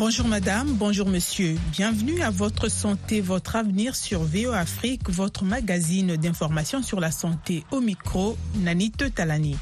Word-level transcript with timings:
Bonjour 0.00 0.26
madame, 0.26 0.72
bonjour 0.72 1.06
monsieur. 1.06 1.58
Bienvenue 1.72 2.22
à 2.22 2.30
votre 2.30 2.70
santé, 2.70 3.20
votre 3.20 3.56
avenir 3.56 3.94
sur 3.94 4.22
VO 4.22 4.50
Afrique, 4.50 5.10
votre 5.10 5.44
magazine 5.44 6.16
d'information 6.16 6.82
sur 6.82 7.00
la 7.00 7.10
santé 7.10 7.64
au 7.70 7.82
micro, 7.82 8.38
Nanite 8.54 9.14
Talani. 9.14 9.58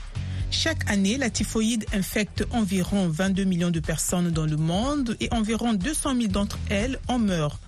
Chaque 0.53 0.89
année, 0.89 1.17
la 1.17 1.29
typhoïde 1.29 1.87
infecte 1.93 2.47
environ 2.53 3.09
22 3.09 3.43
millions 3.43 3.73
de 3.73 3.81
personnes 3.81 4.31
dans 4.31 4.47
le 4.47 4.57
monde 4.57 5.17
et 5.19 5.29
environ 5.33 5.73
200 5.73 6.15
000 6.15 6.29
d'entre 6.29 6.61
elles 6.71 7.01
en 7.09 7.19
meurent. 7.19 7.59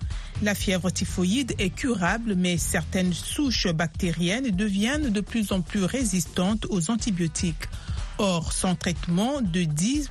La 0.41 0.55
fièvre 0.55 0.89
typhoïde 0.91 1.53
est 1.59 1.71
curable, 1.71 2.35
mais 2.37 2.57
certaines 2.57 3.11
souches 3.11 3.67
bactériennes 3.67 4.49
deviennent 4.49 5.09
de 5.09 5.19
plus 5.19 5.51
en 5.51 5.59
plus 5.59 5.83
résistantes 5.83 6.65
aux 6.69 6.89
antibiotiques. 6.89 7.67
Or, 8.17 8.53
sans 8.53 8.75
traitement, 8.75 9.41
de 9.41 9.61
10% 9.61 10.07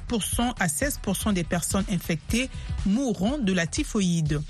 à 0.58 0.66
16% 0.66 1.32
des 1.32 1.44
personnes 1.44 1.84
infectées 1.90 2.50
mourront 2.86 3.38
de 3.38 3.52
la 3.52 3.66
typhoïde. 3.66 4.40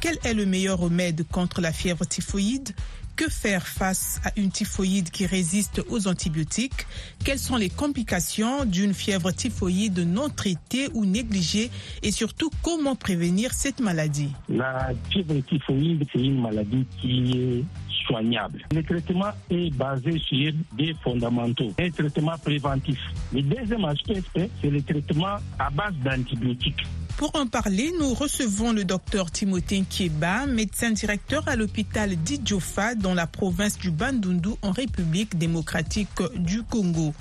Quel 0.00 0.18
est 0.22 0.34
le 0.34 0.46
meilleur 0.46 0.78
remède 0.78 1.26
contre 1.28 1.60
la 1.60 1.72
fièvre 1.72 2.06
typhoïde? 2.06 2.74
Que 3.16 3.28
faire 3.28 3.66
face 3.66 4.20
à 4.24 4.30
une 4.36 4.52
typhoïde 4.52 5.10
qui 5.10 5.26
résiste 5.26 5.82
aux 5.88 6.06
antibiotiques? 6.06 6.86
Quelles 7.24 7.40
sont 7.40 7.56
les 7.56 7.68
complications 7.68 8.64
d'une 8.64 8.94
fièvre 8.94 9.32
typhoïde 9.32 9.98
non 9.98 10.28
traitée 10.28 10.88
ou 10.94 11.04
négligée? 11.04 11.72
Et 12.04 12.12
surtout, 12.12 12.48
comment 12.62 12.94
prévenir 12.94 13.52
cette 13.52 13.80
maladie? 13.80 14.30
La 14.48 14.90
fièvre 15.10 15.40
typhoïde, 15.48 16.06
c'est 16.12 16.20
une 16.20 16.40
maladie 16.40 16.86
qui 17.00 17.32
est 17.32 17.64
Le 18.10 18.82
traitement 18.82 19.30
est 19.50 19.74
basé 19.74 20.18
sur 20.18 20.52
des 20.76 20.94
fondamentaux, 21.02 21.72
un 21.78 21.90
traitement 21.90 22.36
préventif. 22.42 22.98
Le 23.32 23.42
deuxième 23.42 23.84
aspect, 23.84 24.22
c'est 24.34 24.70
le 24.70 24.82
traitement 24.82 25.36
à 25.58 25.70
base 25.70 25.94
d'antibiotiques. 26.04 26.84
Pour 27.18 27.34
en 27.34 27.46
parler, 27.46 27.92
nous 27.98 28.14
recevons 28.14 28.72
le 28.72 28.84
docteur 28.84 29.30
Timothée 29.30 29.82
Kieba, 29.82 30.46
médecin 30.46 30.92
directeur 30.92 31.46
à 31.48 31.56
l'hôpital 31.56 32.14
d'Idjofa 32.14 32.94
dans 32.94 33.12
la 33.14 33.26
province 33.26 33.76
du 33.76 33.90
Bandundu 33.90 34.50
en 34.62 34.70
République 34.70 35.36
démocratique 35.36 36.22
du 36.36 36.62
Congo. 36.62 37.12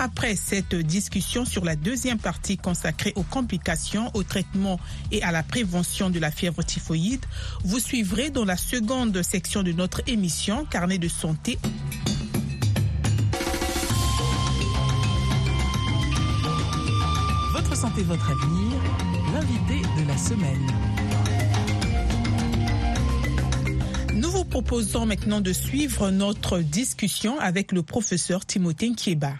Après 0.00 0.36
cette 0.36 0.76
discussion 0.76 1.44
sur 1.44 1.64
la 1.64 1.74
deuxième 1.74 2.18
partie 2.18 2.56
consacrée 2.56 3.12
aux 3.16 3.24
complications, 3.24 4.12
au 4.14 4.22
traitement 4.22 4.78
et 5.10 5.24
à 5.24 5.32
la 5.32 5.42
prévention 5.42 6.08
de 6.08 6.20
la 6.20 6.30
fièvre 6.30 6.62
typhoïde, 6.62 7.24
vous 7.64 7.80
suivrez 7.80 8.30
dans 8.30 8.44
la 8.44 8.56
seconde 8.56 9.20
section 9.22 9.64
de 9.64 9.72
notre 9.72 10.02
émission 10.06 10.64
Carnet 10.66 10.98
de 10.98 11.08
santé. 11.08 11.58
Votre 17.52 17.76
santé, 17.76 18.02
votre 18.02 18.30
avenir, 18.30 18.80
l'invité 19.34 19.82
de 20.00 20.06
la 20.06 20.16
semaine. 20.16 20.66
Nous 24.14 24.30
vous 24.30 24.44
proposons 24.44 25.06
maintenant 25.06 25.40
de 25.40 25.52
suivre 25.52 26.10
notre 26.10 26.58
discussion 26.58 27.38
avec 27.40 27.72
le 27.72 27.82
professeur 27.82 28.46
Timothée 28.46 28.92
Kieba. 28.92 29.34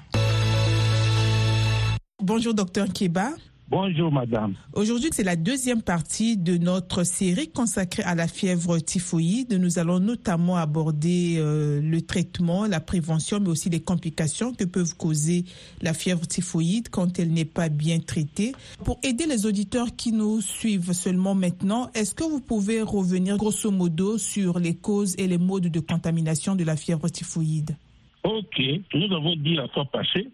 Bonjour, 2.29 2.53
docteur 2.53 2.89
Kieba. 2.93 3.31
Bonjour 3.71 4.13
madame. 4.13 4.53
Aujourd'hui, 4.75 5.09
c'est 5.15 5.25
la 5.25 5.35
deuxième 5.35 5.81
partie 5.81 6.37
de 6.37 6.59
notre 6.59 7.03
série 7.03 7.51
consacrée 7.51 8.03
à 8.03 8.15
la 8.15 8.29
fièvre 8.29 8.79
typhoïde. 8.81 9.55
Nous 9.59 9.79
allons 9.79 9.99
notamment 9.99 10.57
aborder 10.59 11.37
euh, 11.39 11.81
le 11.81 12.03
traitement, 12.03 12.67
la 12.67 12.81
prévention, 12.81 13.41
mais 13.41 13.49
aussi 13.49 13.71
les 13.71 13.81
complications 13.81 14.53
que 14.53 14.65
peuvent 14.65 14.95
causer 14.95 15.47
la 15.81 15.95
fièvre 15.95 16.27
typhoïde 16.27 16.91
quand 16.91 17.19
elle 17.19 17.33
n'est 17.33 17.47
pas 17.47 17.71
bien 17.71 17.99
traitée. 17.99 18.53
Pour 18.85 18.99
aider 19.03 19.25
les 19.25 19.47
auditeurs 19.47 19.97
qui 19.97 20.13
nous 20.13 20.43
suivent 20.43 20.93
seulement 20.93 21.35
maintenant, 21.35 21.89
est-ce 21.95 22.15
que 22.15 22.25
vous 22.25 22.41
pouvez 22.43 22.83
revenir 22.83 23.39
grosso 23.39 23.71
modo 23.71 24.19
sur 24.19 24.59
les 24.59 24.75
causes 24.77 25.15
et 25.17 25.29
les 25.29 25.39
modes 25.39 25.69
de 25.69 25.81
contamination 25.81 26.57
de 26.57 26.65
la 26.65 26.77
fièvre 26.77 27.09
typhoïde? 27.09 27.75
Ok, 28.23 28.61
nous 28.93 29.17
avons 29.17 29.35
dit 29.37 29.55
la 29.55 29.67
fois 29.69 29.87
passée 29.87 30.29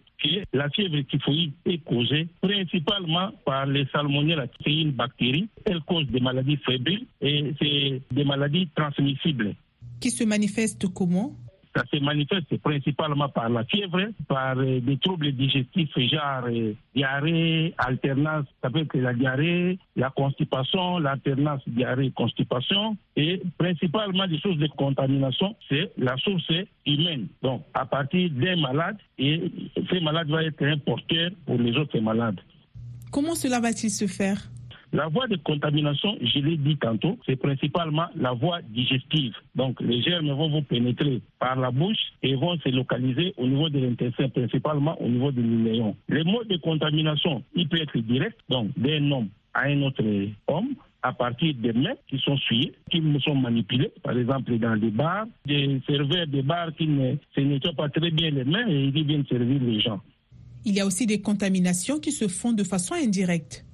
la 0.53 0.71
fièvre 0.71 1.01
typhoïde 1.03 1.53
est 1.67 1.79
causée 1.79 2.29
principalement 2.41 3.31
par 3.45 3.67
les 3.67 3.87
salmonelles. 3.93 4.49
C'est 4.63 4.73
une 4.73 4.93
bactérie. 4.93 5.49
Elle 5.65 5.81
cause 5.81 6.07
des 6.07 6.21
maladies 6.21 6.59
fébriles 6.65 7.07
et 7.21 7.53
des 8.11 8.25
maladies 8.25 8.69
transmissibles. 8.75 9.55
Qui 10.01 10.11
se 10.11 10.25
manifestent 10.25 10.93
comment? 10.93 11.35
Ça 11.75 11.85
se 11.93 11.99
manifeste 12.03 12.57
principalement 12.59 13.29
par 13.29 13.49
la 13.49 13.65
fièvre, 13.65 14.09
par 14.29 14.59
euh, 14.59 14.81
des 14.81 14.97
troubles 14.99 15.33
digestifs, 15.33 15.97
genre 15.97 16.45
euh, 16.47 16.73
diarrhée, 16.95 17.75
alternance, 17.79 18.47
ça 18.63 18.71
peut 18.71 18.81
être 18.81 18.97
la 18.97 19.13
diarrhée, 19.13 19.79
la 19.97 20.11
constipation, 20.11 20.99
l'alternance 20.99 21.63
diarrhée-constipation, 21.67 22.97
et 23.17 23.43
principalement 23.59 24.27
des 24.27 24.39
choses 24.39 24.59
de 24.59 24.69
contamination, 24.69 25.57
c'est 25.69 25.91
la 25.99 26.17
source 26.19 26.51
humaine. 26.87 27.27
Donc, 27.43 27.63
à 27.75 27.87
partir 27.87 28.31
d'un 28.31 28.57
malade, 28.57 28.97
et 29.19 29.51
ce 29.77 30.03
malade 30.03 30.29
va 30.29 30.45
être 30.45 30.63
un 30.65 30.79
porteur 30.79 31.31
pour 31.47 31.59
les 31.59 31.77
autres 31.77 31.99
malades. 31.99 32.41
Comment 33.11 33.35
cela 33.35 33.61
va-t-il 33.61 33.91
se 33.91 34.07
faire? 34.07 34.49
La 34.95 35.09
voie 35.09 35.27
de 35.27 35.35
contamination, 35.35 36.17
je 36.21 36.39
l'ai 36.39 36.57
dit 36.57 36.77
tantôt, 36.77 37.19
c'est 37.27 37.35
principalement 37.35 38.07
la 38.15 38.33
voie 38.33 38.61
digestive. 38.63 39.35
Donc 39.57 39.81
les 39.81 40.01
germes 40.03 40.31
vont 40.31 40.49
vous 40.49 40.63
pénétrer 40.63 41.21
par 41.41 41.59
la 41.59 41.73
bouche 41.73 41.99
et 42.23 42.37
vont 42.37 42.57
se 42.61 42.69
localiser 42.69 43.35
au 43.37 43.45
niveau 43.49 43.69
de 43.69 43.81
l'intestin, 43.81 44.29
principalement 44.29 44.97
au 45.03 45.09
niveau 45.09 45.33
de 45.33 45.43
l'union. 45.43 45.97
Les 46.09 46.23
modes 46.23 46.47
de 46.47 46.59
contamination, 46.59 47.43
il 47.57 47.69
peut 47.69 47.83
être 47.83 47.99
direct, 47.99 48.39
donc 48.49 48.69
d'un 48.77 49.11
homme 49.11 49.29
à 49.53 49.63
un 49.63 49.83
autre 49.83 50.05
homme, 50.47 50.77
à 51.03 51.13
partir 51.13 51.55
des 51.55 51.73
mains 51.73 51.97
qui 52.07 52.19
sont 52.21 52.37
souillées, 52.37 52.73
qui 52.89 53.03
sont 53.25 53.35
manipulées, 53.35 53.91
par 54.01 54.17
exemple 54.17 54.57
dans 54.59 54.77
des 54.77 54.91
bars, 54.91 55.27
des 55.45 55.81
serveurs 55.89 56.29
des 56.29 56.43
bars 56.43 56.71
qui 56.79 56.87
ne 56.87 57.17
se 57.35 57.41
nettoient 57.41 57.73
pas 57.73 57.89
très 57.89 58.13
bien 58.13 58.31
les 58.31 58.45
mains 58.45 58.69
et 58.69 58.85
ils 58.85 59.05
viennent 59.05 59.27
servir 59.27 59.61
les 59.61 59.81
gens. 59.81 60.01
Il 60.65 60.77
y 60.77 60.81
a 60.81 60.87
aussi 60.87 61.05
des 61.05 61.21
contaminations 61.21 61.99
qui 61.99 62.13
se 62.13 62.29
font 62.29 62.53
de 62.53 62.63
façon 62.63 62.95
indirecte. 62.95 63.65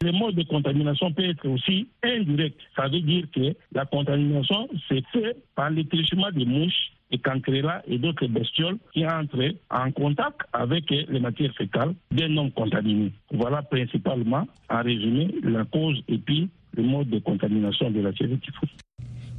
Le 0.00 0.12
mode 0.12 0.36
de 0.36 0.44
contamination 0.44 1.12
peut 1.12 1.28
être 1.28 1.48
aussi 1.48 1.88
indirect. 2.04 2.60
Ça 2.76 2.86
veut 2.86 3.00
dire 3.00 3.24
que 3.34 3.54
la 3.72 3.84
contamination 3.84 4.68
se 4.88 4.94
fait 5.12 5.36
par 5.56 5.70
l'étrichement 5.70 6.30
des 6.30 6.44
mouches, 6.44 6.92
des 7.10 7.18
cancrelats 7.18 7.82
et 7.88 7.98
d'autres 7.98 8.28
bestioles 8.28 8.78
qui 8.92 9.04
entrent 9.04 9.54
en 9.70 9.90
contact 9.90 10.42
avec 10.52 10.88
les 10.90 11.18
matières 11.18 11.54
fécales 11.54 11.94
des 12.12 12.28
non 12.28 12.48
contaminés. 12.50 13.12
Voilà 13.32 13.62
principalement, 13.62 14.46
en 14.70 14.82
résumé, 14.82 15.34
la 15.42 15.64
cause 15.64 16.00
et 16.06 16.18
puis 16.18 16.48
le 16.76 16.82
mode 16.84 17.10
de 17.10 17.18
contamination 17.18 17.90
de 17.90 18.00
la 18.00 18.12
typhoïde. 18.12 18.38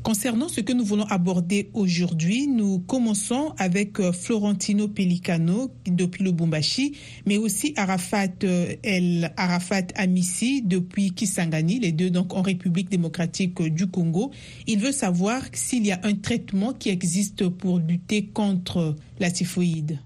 Concernant 0.09 0.49
ce 0.49 0.61
que 0.61 0.73
nous 0.73 0.83
voulons 0.83 1.05
aborder 1.05 1.69
aujourd'hui, 1.75 2.47
nous 2.47 2.79
commençons 2.79 3.53
avec 3.59 3.99
euh, 3.99 4.11
Florentino 4.11 4.87
Pelicano 4.87 5.69
depuis 5.85 6.23
le 6.23 6.31
Bumbashi, 6.31 6.97
mais 7.27 7.37
aussi 7.37 7.75
Arafat 7.77 8.29
euh, 8.43 8.73
El 8.81 9.31
Arafat 9.37 9.85
Amissi 9.93 10.63
depuis 10.63 11.11
Kisangani, 11.11 11.79
les 11.79 11.91
deux 11.91 12.09
donc 12.09 12.33
en 12.33 12.41
République 12.41 12.89
démocratique 12.89 13.61
du 13.61 13.85
Congo. 13.85 14.31
Il 14.65 14.79
veut 14.79 14.91
savoir 14.91 15.43
s'il 15.53 15.85
y 15.85 15.91
a 15.91 15.99
un 16.01 16.15
traitement 16.15 16.73
qui 16.73 16.89
existe 16.89 17.47
pour 17.47 17.77
lutter 17.77 18.25
contre 18.25 18.95
la 19.19 19.29
typhoïde 19.29 19.99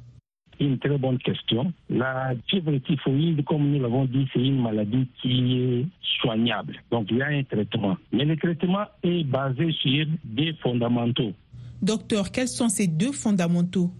une 0.65 0.79
très 0.79 0.97
bonne 0.97 1.17
question. 1.17 1.73
La 1.89 2.33
fièvre 2.47 2.77
typhoïde, 2.79 3.43
comme 3.45 3.71
nous 3.71 3.81
l'avons 3.81 4.05
dit, 4.05 4.27
c'est 4.33 4.39
une 4.39 4.61
maladie 4.61 5.07
qui 5.21 5.59
est 5.59 5.85
soignable. 6.21 6.75
Donc 6.91 7.07
il 7.11 7.17
y 7.17 7.21
a 7.21 7.27
un 7.27 7.43
traitement. 7.43 7.97
Mais 8.11 8.25
le 8.25 8.35
traitement 8.37 8.85
est 9.03 9.23
basé 9.23 9.71
sur 9.71 10.05
des 10.23 10.53
fondamentaux. 10.61 11.33
Docteur, 11.81 12.31
quels 12.31 12.47
sont 12.47 12.69
ces 12.69 12.87
deux 12.87 13.11
fondamentaux? 13.11 13.91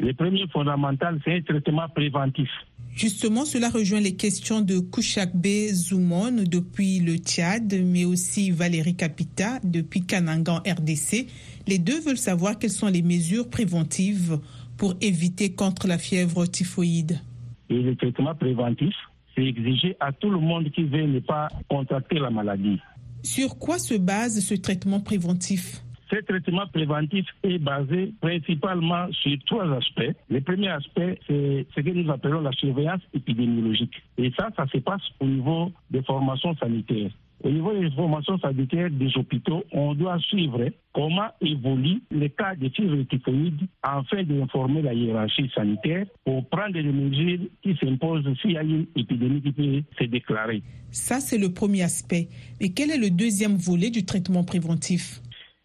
Le 0.00 0.14
premier 0.14 0.46
fondamental, 0.48 1.20
c'est 1.24 1.36
un 1.36 1.42
traitement 1.42 1.88
préventif. 1.88 2.48
Justement, 2.94 3.44
cela 3.44 3.68
rejoint 3.68 4.00
les 4.00 4.16
questions 4.16 4.60
de 4.60 4.80
Kouchakbe 4.80 5.46
Zoumon 5.72 6.44
depuis 6.44 6.98
le 6.98 7.16
Tchad, 7.16 7.72
mais 7.84 8.04
aussi 8.04 8.50
Valérie 8.50 8.96
Capita 8.96 9.60
depuis 9.62 10.04
Kanangan 10.04 10.56
RDC. 10.66 11.26
Les 11.68 11.78
deux 11.78 12.00
veulent 12.00 12.16
savoir 12.16 12.58
quelles 12.58 12.70
sont 12.70 12.88
les 12.88 13.02
mesures 13.02 13.48
préventives 13.50 14.40
pour 14.78 14.94
éviter 15.00 15.52
contre 15.52 15.86
la 15.88 15.98
fièvre 15.98 16.46
typhoïde 16.46 17.20
Et 17.68 17.82
le 17.82 17.96
traitement 17.96 18.34
préventif, 18.34 18.94
c'est 19.34 19.44
exigé 19.44 19.96
à 20.00 20.12
tout 20.12 20.30
le 20.30 20.38
monde 20.38 20.70
qui 20.70 20.84
veut 20.84 21.06
ne 21.06 21.18
pas 21.20 21.48
contracter 21.68 22.18
la 22.18 22.30
maladie. 22.30 22.80
Sur 23.22 23.58
quoi 23.58 23.78
se 23.78 23.94
base 23.94 24.40
ce 24.40 24.54
traitement 24.54 25.00
préventif? 25.00 25.82
Ce 26.10 26.16
traitement 26.22 26.66
préventif 26.72 27.26
est 27.42 27.58
basé 27.58 28.14
principalement 28.20 29.12
sur 29.12 29.36
trois 29.46 29.70
aspects. 29.76 30.14
Le 30.30 30.40
premier 30.40 30.68
aspect, 30.68 31.18
c'est 31.26 31.66
ce 31.74 31.80
que 31.80 31.90
nous 31.90 32.10
appelons 32.10 32.40
la 32.40 32.52
surveillance 32.52 33.02
épidémiologique. 33.12 34.02
Et 34.16 34.32
ça, 34.38 34.48
ça 34.56 34.66
se 34.72 34.78
passe 34.78 35.02
au 35.20 35.26
niveau 35.26 35.70
des 35.90 36.02
formations 36.02 36.56
sanitaires. 36.56 37.10
Au 37.44 37.50
niveau 37.50 37.72
des 37.72 37.86
informations 37.86 38.38
sanitaires 38.38 38.90
des 38.90 39.16
hôpitaux, 39.16 39.62
on 39.70 39.94
doit 39.94 40.18
suivre 40.18 40.70
comment 40.92 41.28
évoluent 41.40 42.02
les 42.10 42.30
cas 42.30 42.56
de 42.56 42.68
fièvre 42.68 43.00
typhoïde 43.04 43.60
afin 43.82 44.24
d'informer 44.24 44.82
la 44.82 44.92
hiérarchie 44.92 45.48
sanitaire 45.54 46.06
pour 46.24 46.48
prendre 46.48 46.74
les 46.74 46.82
mesures 46.82 47.46
qui 47.62 47.76
s'imposent 47.76 48.26
s'il 48.42 48.52
y 48.52 48.56
a 48.56 48.62
une 48.64 48.86
épidémie 48.96 49.40
qui 49.40 49.52
peut 49.52 49.82
se 50.00 50.04
déclarer. 50.04 50.62
Ça, 50.90 51.20
c'est 51.20 51.38
le 51.38 51.52
premier 51.52 51.82
aspect. 51.82 52.28
Mais 52.60 52.70
quel 52.70 52.90
est 52.90 52.98
le 52.98 53.10
deuxième 53.10 53.54
volet 53.54 53.90
du 53.90 54.04
traitement 54.04 54.42
préventif? 54.42 55.20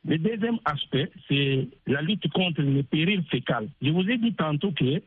Le 0.05 0.17
deuxième 0.17 0.59
aspect, 0.65 1.09
c'est 1.27 1.67
la 1.87 2.01
lutte 2.01 2.29
contre 2.33 2.61
les 2.61 2.83
périls 2.83 3.23
fécales. 3.31 3.69
Je 3.81 3.89
vous 3.89 4.07
ai 4.07 4.17
dit 4.17 4.33
tantôt 4.33 4.71
que 4.73 5.01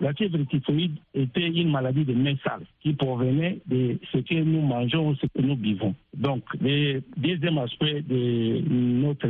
la 0.00 0.14
fièvre 0.14 0.38
typhoïde 0.48 0.96
était 1.14 1.48
une 1.48 1.70
maladie 1.70 2.04
de 2.04 2.14
main 2.14 2.34
sale 2.44 2.62
qui 2.80 2.92
provenait 2.92 3.58
de 3.66 3.98
ce 4.12 4.18
que 4.18 4.34
nous 4.34 4.60
mangeons 4.60 5.08
ou 5.08 5.14
ce 5.16 5.26
que 5.26 5.42
nous 5.42 5.56
vivons. 5.56 5.94
Donc, 6.16 6.42
le 6.60 7.00
deuxième 7.16 7.58
aspect 7.58 8.02
de 8.02 8.62
notre 8.68 9.28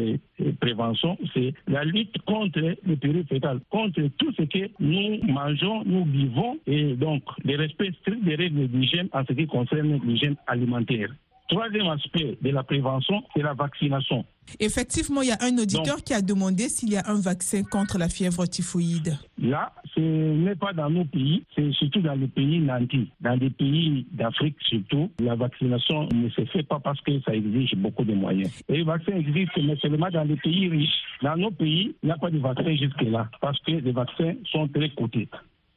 prévention, 0.60 1.16
c'est 1.34 1.54
la 1.66 1.84
lutte 1.84 2.18
contre 2.22 2.60
les 2.84 2.96
périls 2.96 3.26
fécales, 3.26 3.60
contre 3.70 4.02
tout 4.18 4.32
ce 4.32 4.42
que 4.42 4.70
nous 4.78 5.18
mangeons, 5.26 5.82
nous 5.84 6.04
vivons, 6.04 6.58
et 6.66 6.94
donc 6.94 7.22
le 7.44 7.56
respect 7.56 7.92
strict 8.00 8.24
des 8.24 8.34
règles 8.34 8.68
d'hygiène 8.68 9.08
en 9.12 9.24
ce 9.26 9.32
qui 9.32 9.46
concerne 9.46 10.00
l'hygiène 10.04 10.36
alimentaire. 10.46 11.08
Troisième 11.48 11.88
aspect 11.88 12.36
de 12.42 12.50
la 12.50 12.62
prévention, 12.62 13.22
c'est 13.34 13.42
la 13.42 13.54
vaccination. 13.54 14.24
Effectivement, 14.60 15.22
il 15.22 15.28
y 15.28 15.32
a 15.32 15.38
un 15.40 15.56
auditeur 15.58 16.02
qui 16.04 16.12
a 16.12 16.20
demandé 16.20 16.68
s'il 16.68 16.92
y 16.92 16.96
a 16.96 17.02
un 17.06 17.20
vaccin 17.20 17.62
contre 17.64 17.98
la 17.98 18.08
fièvre 18.08 18.46
typhoïde. 18.46 19.16
Là, 19.38 19.72
ce 19.94 20.00
n'est 20.00 20.56
pas 20.56 20.72
dans 20.72 20.90
nos 20.90 21.04
pays, 21.04 21.44
c'est 21.54 21.72
surtout 21.72 22.00
dans 22.00 22.14
les 22.14 22.28
pays 22.28 22.58
nantis. 22.58 23.10
Dans 23.20 23.38
les 23.38 23.50
pays 23.50 24.06
d'Afrique 24.12 24.56
surtout, 24.60 25.10
la 25.20 25.34
vaccination 25.36 26.08
ne 26.14 26.28
se 26.30 26.44
fait 26.46 26.62
pas 26.62 26.80
parce 26.80 27.00
que 27.00 27.20
ça 27.22 27.34
exige 27.34 27.74
beaucoup 27.76 28.04
de 28.04 28.14
moyens. 28.14 28.50
Et 28.68 28.78
le 28.78 28.84
vaccin 28.84 29.12
existe, 29.12 29.52
mais 29.62 29.76
seulement 29.76 30.08
dans 30.10 30.24
les 30.24 30.36
pays 30.36 30.68
riches. 30.68 31.02
Dans 31.22 31.36
nos 31.36 31.50
pays, 31.50 31.94
il 32.02 32.06
n'y 32.06 32.12
a 32.12 32.18
pas 32.18 32.30
de 32.30 32.38
vaccin 32.38 32.74
jusque-là 32.76 33.28
parce 33.40 33.58
que 33.60 33.72
les 33.72 33.92
vaccins 33.92 34.34
sont 34.50 34.68
très 34.68 34.90
coûteux 34.90 35.26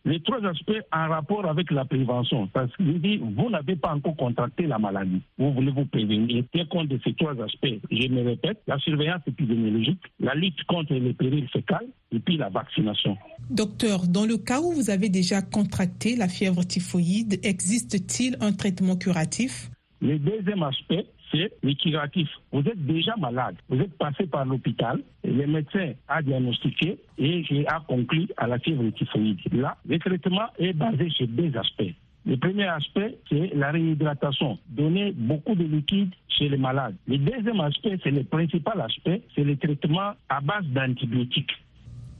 les 0.05 0.19
trois 0.21 0.43
aspects 0.45 0.81
en 0.91 1.09
rapport 1.09 1.45
avec 1.45 1.71
la 1.71 1.85
prévention. 1.85 2.47
Parce 2.47 2.75
qu'il 2.75 3.01
dit, 3.01 3.17
vous 3.17 3.49
n'avez 3.49 3.75
pas 3.75 3.93
encore 3.93 4.15
contracté 4.15 4.65
la 4.65 4.79
maladie. 4.79 5.21
Vous 5.37 5.53
voulez 5.53 5.71
vous 5.71 5.85
prévenir. 5.85 6.43
Tiens 6.51 6.65
compte 6.65 6.87
de 6.87 6.99
ces 7.03 7.13
trois 7.13 7.39
aspects. 7.41 7.79
Je 7.91 8.07
me 8.07 8.23
répète, 8.23 8.61
la 8.67 8.77
surveillance 8.79 9.21
épidémiologique, 9.27 10.01
la 10.19 10.33
lutte 10.33 10.63
contre 10.65 10.93
les 10.93 11.13
périls 11.13 11.49
fécales 11.49 11.87
et 12.11 12.19
puis 12.19 12.37
la 12.37 12.49
vaccination. 12.49 13.17
Docteur, 13.49 14.07
dans 14.07 14.25
le 14.25 14.37
cas 14.37 14.59
où 14.61 14.71
vous 14.71 14.89
avez 14.89 15.09
déjà 15.09 15.41
contracté 15.41 16.15
la 16.15 16.27
fièvre 16.27 16.63
typhoïde, 16.63 17.39
existe-t-il 17.43 18.37
un 18.41 18.53
traitement 18.53 18.95
curatif? 18.95 19.69
Le 20.01 20.17
deuxième 20.17 20.63
aspect, 20.63 21.05
c'est 21.31 21.51
le 21.63 21.73
curatif. 21.73 22.27
Vous 22.51 22.61
êtes 22.61 22.85
déjà 22.85 23.15
malade, 23.17 23.55
vous 23.69 23.79
êtes 23.79 23.97
passé 23.97 24.25
par 24.27 24.45
l'hôpital, 24.45 25.01
le 25.23 25.47
médecin 25.47 25.93
a 26.07 26.21
diagnostiqué 26.21 26.97
et 27.17 27.43
a 27.67 27.81
conclu 27.87 28.27
à 28.37 28.47
la 28.47 28.59
fièvre 28.59 28.89
typhoïde. 28.91 29.39
Là, 29.51 29.77
le 29.85 29.99
traitement 29.99 30.47
est 30.59 30.73
basé 30.73 31.09
sur 31.09 31.27
deux 31.27 31.55
aspects. 31.57 31.93
Le 32.25 32.37
premier 32.37 32.67
aspect, 32.67 33.17
c'est 33.29 33.51
la 33.55 33.71
réhydratation. 33.71 34.59
Donner 34.69 35.11
beaucoup 35.11 35.55
de 35.55 35.63
liquide 35.63 36.11
chez 36.27 36.49
les 36.49 36.57
malades. 36.57 36.95
Le 37.07 37.17
deuxième 37.17 37.59
aspect, 37.61 37.97
c'est 38.03 38.11
le 38.11 38.23
principal 38.23 38.79
aspect, 38.81 39.21
c'est 39.35 39.43
le 39.43 39.57
traitement 39.57 40.11
à 40.29 40.41
base 40.41 40.65
d'antibiotiques. 40.65 41.51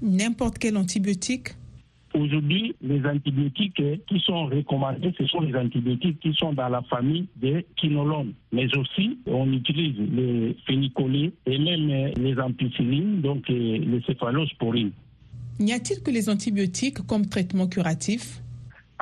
N'importe 0.02 0.58
quel 0.58 0.78
antibiotique 0.78 1.50
Aujourd'hui, 2.13 2.75
les 2.81 3.06
antibiotiques 3.06 3.81
qui 4.08 4.19
sont 4.19 4.46
recommandés, 4.48 5.13
ce 5.18 5.25
sont 5.28 5.42
les 5.42 5.56
antibiotiques 5.56 6.19
qui 6.19 6.34
sont 6.34 6.54
dans 6.54 6.68
la 6.68 6.81
famille 6.84 7.28
des 7.38 7.66
quinolones. 7.78 8.34
Mais 8.52 8.68
aussi, 8.75 9.18
on 9.25 9.52
utilise 9.54 9.96
les 9.98 10.58
phénicolés 10.68 11.31
et 11.46 11.58
même 11.58 12.12
les 12.18 12.38
ampicillines, 12.40 13.22
donc 13.22 13.48
les 13.48 14.02
céphalosporines. 14.06 14.92
N'y 15.60 15.74
a-t-il 15.74 16.02
que 16.02 16.12
les 16.12 16.30
antibiotiques 16.30 17.06
comme 17.08 17.28
traitement 17.28 17.68
curatif? 17.68 18.42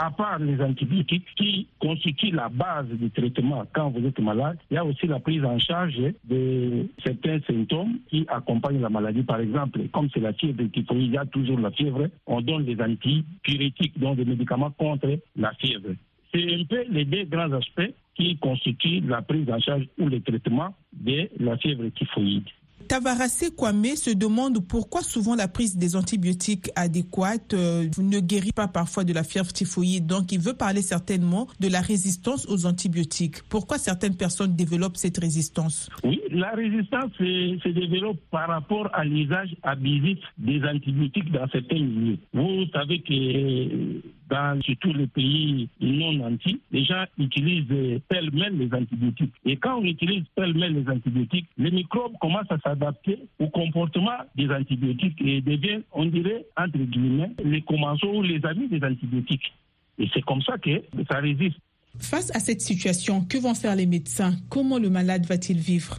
À 0.01 0.11
part 0.11 0.39
les 0.39 0.61
antibiotiques 0.61 1.27
qui 1.35 1.67
constituent 1.77 2.31
la 2.31 2.47
base 2.47 2.87
du 2.87 3.11
traitement 3.11 3.65
quand 3.73 3.89
vous 3.89 4.07
êtes 4.07 4.19
malade, 4.19 4.57
il 4.71 4.75
y 4.75 4.77
a 4.77 4.85
aussi 4.85 5.07
la 5.07 5.19
prise 5.19 5.43
en 5.43 5.59
charge 5.59 5.99
de 6.23 6.87
certains 7.03 7.39
symptômes 7.41 7.99
qui 8.09 8.25
accompagnent 8.29 8.79
la 8.79 8.89
maladie. 8.89 9.23
Par 9.23 9.41
exemple, 9.41 9.81
comme 9.91 10.07
c'est 10.13 10.21
la 10.21 10.31
fièvre 10.31 10.63
typhoïde, 10.71 11.07
il 11.07 11.13
y 11.13 11.17
a 11.17 11.25
toujours 11.25 11.59
la 11.59 11.71
fièvre, 11.71 12.07
on 12.27 12.39
donne 12.39 12.63
des 12.63 12.81
antipyrétiques, 12.81 13.99
donc 13.99 14.15
des 14.15 14.25
médicaments 14.25 14.71
contre 14.71 15.19
la 15.35 15.51
fièvre. 15.55 15.89
C'est 16.33 16.53
un 16.53 16.63
peu 16.63 16.85
les 16.89 17.03
deux 17.03 17.25
grands 17.25 17.51
aspects 17.51 17.93
qui 18.15 18.37
constituent 18.37 19.01
la 19.01 19.21
prise 19.21 19.49
en 19.51 19.59
charge 19.59 19.83
ou 19.99 20.07
le 20.07 20.21
traitement 20.21 20.73
de 20.93 21.29
la 21.39 21.57
fièvre 21.57 21.89
typhoïde. 21.89 22.47
Tavaracé 22.89 23.51
Kwame 23.55 23.95
se 23.95 24.09
demande 24.09 24.67
pourquoi 24.67 25.01
souvent 25.03 25.35
la 25.35 25.47
prise 25.47 25.77
des 25.77 25.95
antibiotiques 25.95 26.71
adéquates 26.75 27.53
euh, 27.53 27.87
ne 27.99 28.19
guérit 28.19 28.51
pas 28.51 28.67
parfois 28.67 29.03
de 29.03 29.13
la 29.13 29.23
fièvre 29.23 29.53
typhoïde. 29.53 30.07
Donc, 30.07 30.31
il 30.31 30.39
veut 30.39 30.55
parler 30.55 30.81
certainement 30.81 31.45
de 31.59 31.67
la 31.67 31.81
résistance 31.81 32.47
aux 32.49 32.65
antibiotiques. 32.65 33.43
Pourquoi 33.47 33.77
certaines 33.77 34.17
personnes 34.17 34.55
développent 34.55 34.97
cette 34.97 35.19
résistance? 35.19 35.87
Oui, 36.03 36.19
la 36.31 36.49
résistance 36.49 37.11
se, 37.19 37.69
développe 37.69 38.17
par 38.31 38.47
rapport 38.47 38.89
à 38.93 39.05
l'usage 39.05 39.55
abusif 39.61 40.17
des 40.39 40.59
antibiotiques 40.63 41.31
dans 41.31 41.47
certains 41.49 41.75
milieux. 41.79 42.17
Vous 42.33 42.65
savez 42.73 43.01
que 43.03 44.01
dans 44.29 44.61
surtout 44.61 44.93
les 44.93 45.07
pays 45.07 45.69
non 45.81 46.13
nantis, 46.13 46.59
les 46.71 46.85
gens 46.85 47.05
utilisent 47.17 48.01
pêle-mêle 48.07 48.57
les 48.57 48.73
antibiotiques. 48.73 49.33
Et 49.45 49.57
quand 49.57 49.79
on 49.79 49.83
utilise 49.83 50.23
pêle-mêle 50.35 50.73
les 50.73 50.89
antibiotiques, 50.89 51.47
les 51.57 51.71
microbes 51.71 52.13
commencent 52.21 52.51
à 52.51 52.59
s'adapter 52.59 53.19
au 53.39 53.47
comportement 53.47 54.17
des 54.35 54.49
antibiotiques 54.49 55.19
et 55.21 55.41
deviennent, 55.41 55.83
on 55.91 56.05
dirait, 56.05 56.45
entre 56.57 56.77
guillemets, 56.77 57.31
les 57.43 57.61
commensaux 57.61 58.17
ou 58.17 58.21
les 58.21 58.45
amis 58.45 58.67
des 58.67 58.83
antibiotiques. 58.85 59.53
Et 59.97 60.07
c'est 60.13 60.23
comme 60.23 60.41
ça 60.41 60.57
que 60.57 60.81
ça 61.09 61.17
résiste. 61.19 61.57
Face 61.99 62.33
à 62.35 62.39
cette 62.39 62.61
situation, 62.61 63.25
que 63.25 63.37
vont 63.37 63.55
faire 63.55 63.75
les 63.75 63.87
médecins? 63.87 64.33
Comment 64.49 64.77
le 64.77 64.89
malade 64.89 65.25
va-t-il 65.25 65.57
vivre? 65.57 65.97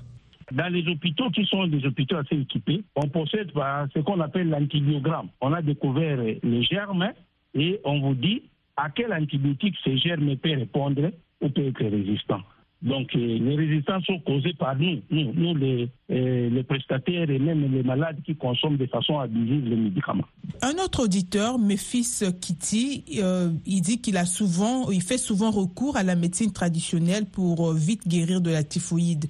Dans 0.53 0.73
les 0.73 0.87
hôpitaux 0.89 1.31
qui 1.31 1.45
sont 1.47 1.67
des 1.67 1.85
hôpitaux 1.85 2.17
assez 2.17 2.37
équipés, 2.37 2.83
on 2.97 3.09
possède 3.09 3.51
ce 3.95 3.99
qu'on 4.01 4.21
appelle 4.21 4.49
l'antibiogramme. 4.49 5.29
On 5.41 5.53
a 5.53 5.63
découvert 5.63 6.19
les 6.19 6.63
germes 6.63 7.13
et 7.55 7.81
on 7.85 8.01
vous 8.01 8.15
dit 8.15 8.43
à 8.77 8.91
quel 8.91 9.13
antibiotique 9.13 9.77
ces 9.85 9.99
germes 9.99 10.37
peuvent 10.37 10.59
répondre 10.59 11.11
ou 11.41 11.49
peuvent 11.49 11.67
être 11.67 11.85
résistants. 11.85 12.43
Donc, 12.83 13.15
euh, 13.15 13.19
les 13.19 13.57
résistances 13.57 14.05
sont 14.05 14.19
causées 14.21 14.55
par 14.55 14.75
nous, 14.75 15.03
nous, 15.11 15.55
les, 15.55 15.91
euh, 16.11 16.49
les, 16.49 16.63
prestataires 16.63 17.29
et 17.29 17.39
même 17.39 17.71
les 17.71 17.83
malades 17.83 18.23
qui 18.25 18.35
consomment 18.35 18.79
de 18.79 18.87
façon 18.87 19.19
abusive 19.19 19.69
les 19.69 19.77
médicaments. 19.77 20.25
Un 20.63 20.83
autre 20.83 21.05
auditeur, 21.05 21.59
Memphis 21.59 22.23
Kitty, 22.41 23.05
euh, 23.19 23.51
il 23.67 23.83
dit 23.83 24.01
qu'il 24.01 24.17
a 24.17 24.25
souvent, 24.25 24.91
il 24.91 25.03
fait 25.03 25.19
souvent 25.19 25.51
recours 25.51 25.99
à 25.99 26.03
la 26.03 26.17
médecine 26.17 26.53
traditionnelle 26.53 27.27
pour 27.27 27.75
vite 27.75 28.09
guérir 28.09 28.41
de 28.41 28.51
la 28.51 28.63
typhoïde. 28.63 29.27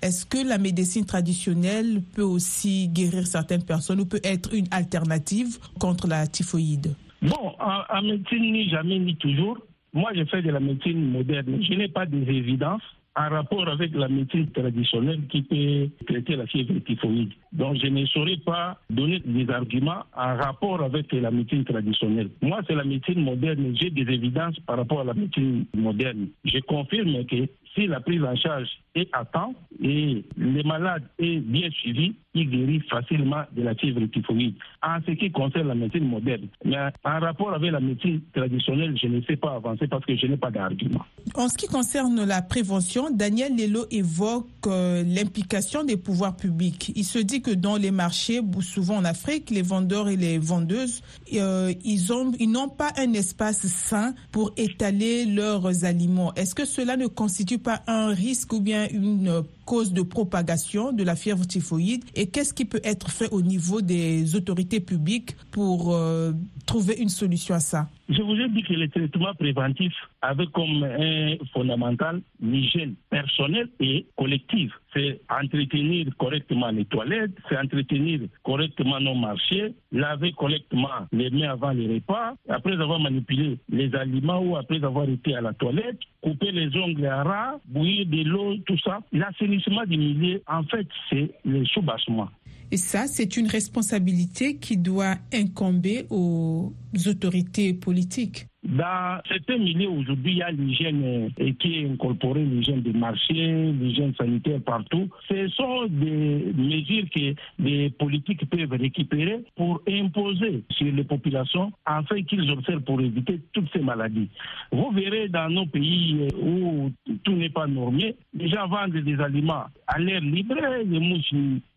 Est-ce 0.00 0.24
que 0.24 0.38
la 0.38 0.56
médecine 0.56 1.04
traditionnelle 1.04 2.02
peut 2.14 2.22
aussi 2.22 2.88
guérir 2.88 3.26
certaines 3.26 3.64
personnes 3.64 4.00
ou 4.00 4.06
peut 4.06 4.20
être 4.24 4.54
une 4.54 4.66
alternative 4.70 5.58
contre 5.78 6.06
la 6.06 6.26
typhoïde? 6.26 6.94
Bon, 7.24 7.52
en, 7.58 8.02
médecine, 8.02 8.52
ni 8.52 8.68
jamais, 8.68 8.98
ni 8.98 9.16
toujours. 9.16 9.56
Moi, 9.94 10.10
je 10.14 10.24
fais 10.26 10.42
de 10.42 10.50
la 10.50 10.60
médecine 10.60 11.10
moderne. 11.10 11.58
Je 11.62 11.72
n'ai 11.72 11.88
pas 11.88 12.04
des 12.04 12.20
évidences 12.30 12.82
en 13.16 13.30
rapport 13.30 13.66
avec 13.66 13.94
la 13.94 14.08
médecine 14.08 14.50
traditionnelle 14.50 15.22
qui 15.28 15.40
peut 15.42 15.88
traiter 16.06 16.36
la 16.36 16.46
fièvre 16.46 16.78
typhoïde. 16.80 17.32
Donc, 17.52 17.78
je 17.82 17.86
ne 17.86 18.04
saurais 18.06 18.36
pas 18.44 18.78
donner 18.90 19.20
des 19.24 19.48
arguments 19.50 20.04
en 20.14 20.36
rapport 20.36 20.82
avec 20.82 21.10
la 21.12 21.30
médecine 21.30 21.64
traditionnelle. 21.64 22.28
Moi, 22.42 22.60
c'est 22.66 22.74
la 22.74 22.84
médecine 22.84 23.24
moderne. 23.24 23.74
J'ai 23.80 23.88
des 23.88 24.12
évidences 24.12 24.60
par 24.60 24.76
rapport 24.76 25.00
à 25.00 25.04
la 25.04 25.14
médecine 25.14 25.64
moderne. 25.74 26.28
Je 26.44 26.58
confirme 26.58 27.24
que 27.24 27.48
si 27.74 27.86
la 27.86 28.00
prise 28.00 28.22
en 28.22 28.36
charge 28.36 28.68
est 28.94 29.08
à 29.12 29.24
temps 29.24 29.54
et 29.82 30.24
les 30.36 30.62
malades 30.62 31.02
est 31.18 31.38
bien 31.40 31.68
suivi, 31.70 32.14
il 32.34 32.48
guérit 32.50 32.80
facilement 32.90 33.42
de 33.52 33.62
la 33.62 33.74
fièvre 33.74 34.04
typhoïde. 34.06 34.54
En 34.82 34.98
ce 35.06 35.12
qui 35.12 35.30
concerne 35.30 35.68
la 35.68 35.74
médecine 35.74 36.08
moderne, 36.08 36.46
mais 36.64 36.76
en 37.04 37.20
rapport 37.20 37.52
avec 37.54 37.72
la 37.72 37.80
médecine 37.80 38.20
traditionnelle, 38.34 38.96
je 39.00 39.06
ne 39.08 39.20
sais 39.22 39.36
pas 39.36 39.54
avancer 39.54 39.86
parce 39.88 40.04
que 40.04 40.16
je 40.16 40.26
n'ai 40.26 40.36
pas 40.36 40.50
d'argument. 40.50 41.04
En 41.34 41.48
ce 41.48 41.56
qui 41.56 41.66
concerne 41.66 42.24
la 42.24 42.42
prévention, 42.42 43.10
Daniel 43.10 43.56
Lelo 43.56 43.86
évoque 43.90 44.48
euh, 44.66 45.02
l'implication 45.06 45.84
des 45.84 45.96
pouvoirs 45.96 46.36
publics. 46.36 46.92
Il 46.96 47.04
se 47.04 47.18
dit 47.18 47.42
que 47.42 47.50
dans 47.50 47.76
les 47.76 47.90
marchés, 47.90 48.40
souvent 48.60 48.96
en 48.96 49.04
Afrique, 49.04 49.50
les 49.50 49.62
vendeurs 49.62 50.08
et 50.08 50.16
les 50.16 50.38
vendeuses, 50.38 51.02
euh, 51.34 51.72
ils 51.84 52.12
ont, 52.12 52.32
ils 52.38 52.50
n'ont 52.50 52.68
pas 52.68 52.90
un 52.96 53.12
espace 53.12 53.66
sain 53.66 54.14
pour 54.32 54.52
étaler 54.56 55.24
leurs 55.26 55.84
aliments. 55.84 56.32
Est-ce 56.34 56.54
que 56.54 56.64
cela 56.64 56.96
ne 56.96 57.06
constitue 57.06 57.58
pas 57.58 57.82
un 57.86 58.08
risque 58.08 58.52
ou 58.52 58.60
bien 58.60 58.83
une 58.92 59.42
cause 59.64 59.92
de 59.92 60.02
propagation 60.02 60.92
de 60.92 61.02
la 61.02 61.16
fièvre 61.16 61.46
typhoïde 61.46 62.04
et 62.14 62.26
qu'est-ce 62.26 62.52
qui 62.54 62.64
peut 62.64 62.80
être 62.84 63.10
fait 63.10 63.28
au 63.30 63.42
niveau 63.42 63.80
des 63.80 64.34
autorités 64.36 64.80
publiques 64.80 65.36
pour 65.50 65.94
euh, 65.94 66.32
trouver 66.66 66.94
une 66.94 67.08
solution 67.08 67.54
à 67.54 67.60
ça? 67.60 67.88
Je 68.08 68.20
vous 68.22 68.34
ai 68.34 68.48
dit 68.50 68.62
que 68.62 68.74
le 68.74 68.88
traitement 68.88 69.34
préventif 69.34 69.92
avait 70.20 70.46
comme 70.48 70.84
un 70.84 71.36
fondamental 71.52 72.20
l'hygiène 72.40 72.94
personnelle 73.08 73.68
et 73.80 74.06
collective. 74.16 74.72
C'est 74.92 75.20
entretenir 75.30 76.06
correctement 76.18 76.70
les 76.70 76.84
toilettes, 76.84 77.32
c'est 77.48 77.56
entretenir 77.56 78.20
correctement 78.42 79.00
nos 79.00 79.14
marchés, 79.14 79.74
laver 79.90 80.32
correctement 80.32 81.08
les 81.12 81.30
mains 81.30 81.50
avant 81.50 81.70
les 81.70 81.94
repas, 81.94 82.34
après 82.48 82.72
avoir 82.72 83.00
manipulé 83.00 83.58
les 83.70 83.94
aliments 83.94 84.40
ou 84.40 84.56
après 84.56 84.84
avoir 84.84 85.08
été 85.08 85.34
à 85.34 85.40
la 85.40 85.54
toilette, 85.54 85.98
couper 86.20 86.52
les 86.52 86.76
ongles 86.76 87.06
à 87.06 87.22
ras, 87.22 87.60
bouillir 87.64 88.06
de 88.06 88.22
l'eau, 88.28 88.56
tout 88.66 88.78
ça. 88.78 89.00
L'assainissement 89.12 89.84
du 89.86 89.96
milieu, 89.96 90.42
en 90.46 90.62
fait, 90.64 90.86
c'est 91.10 91.30
le 91.44 91.64
soubassement. 91.66 92.28
Et 92.70 92.76
ça, 92.76 93.06
c'est 93.06 93.36
une 93.36 93.46
responsabilité 93.46 94.56
qui 94.56 94.76
doit 94.76 95.16
incomber 95.32 96.06
aux 96.10 96.72
autorités 97.06 97.74
politiques. 97.74 98.46
Dans 98.64 99.20
certains 99.28 99.58
milieux 99.58 99.90
aujourd'hui, 99.90 100.32
il 100.32 100.38
y 100.38 100.42
a 100.42 100.50
l'hygiène 100.50 101.30
euh, 101.38 101.52
qui 101.60 101.74
est 101.80 101.86
incorporée, 101.86 102.42
l'hygiène 102.42 102.80
des 102.80 102.94
marchés, 102.94 103.72
l'hygiène 103.72 104.14
sanitaire 104.14 104.58
partout. 104.62 105.10
Ce 105.28 105.48
sont 105.48 105.84
des 105.86 106.50
mesures 106.56 107.04
que 107.14 107.34
les 107.58 107.90
politiques 107.90 108.48
peuvent 108.48 108.72
récupérer 108.80 109.44
pour 109.54 109.82
imposer 109.86 110.62
sur 110.70 110.90
les 110.90 111.04
populations 111.04 111.72
afin 111.84 112.22
qu'ils 112.22 112.50
observent 112.50 112.80
pour 112.80 113.02
éviter 113.02 113.38
toutes 113.52 113.68
ces 113.70 113.80
maladies. 113.80 114.30
Vous 114.72 114.90
verrez 114.92 115.28
dans 115.28 115.50
nos 115.50 115.66
pays 115.66 116.16
euh, 116.32 116.38
où 116.42 116.90
tout 117.22 117.32
n'est 117.34 117.50
pas 117.50 117.66
normé, 117.66 118.16
les 118.32 118.48
gens 118.48 118.66
vendent 118.66 118.96
des 118.96 119.20
aliments 119.20 119.64
à 119.86 119.98
l'air 119.98 120.22
libre, 120.22 120.54
les 120.86 121.00
mouches 121.00 121.34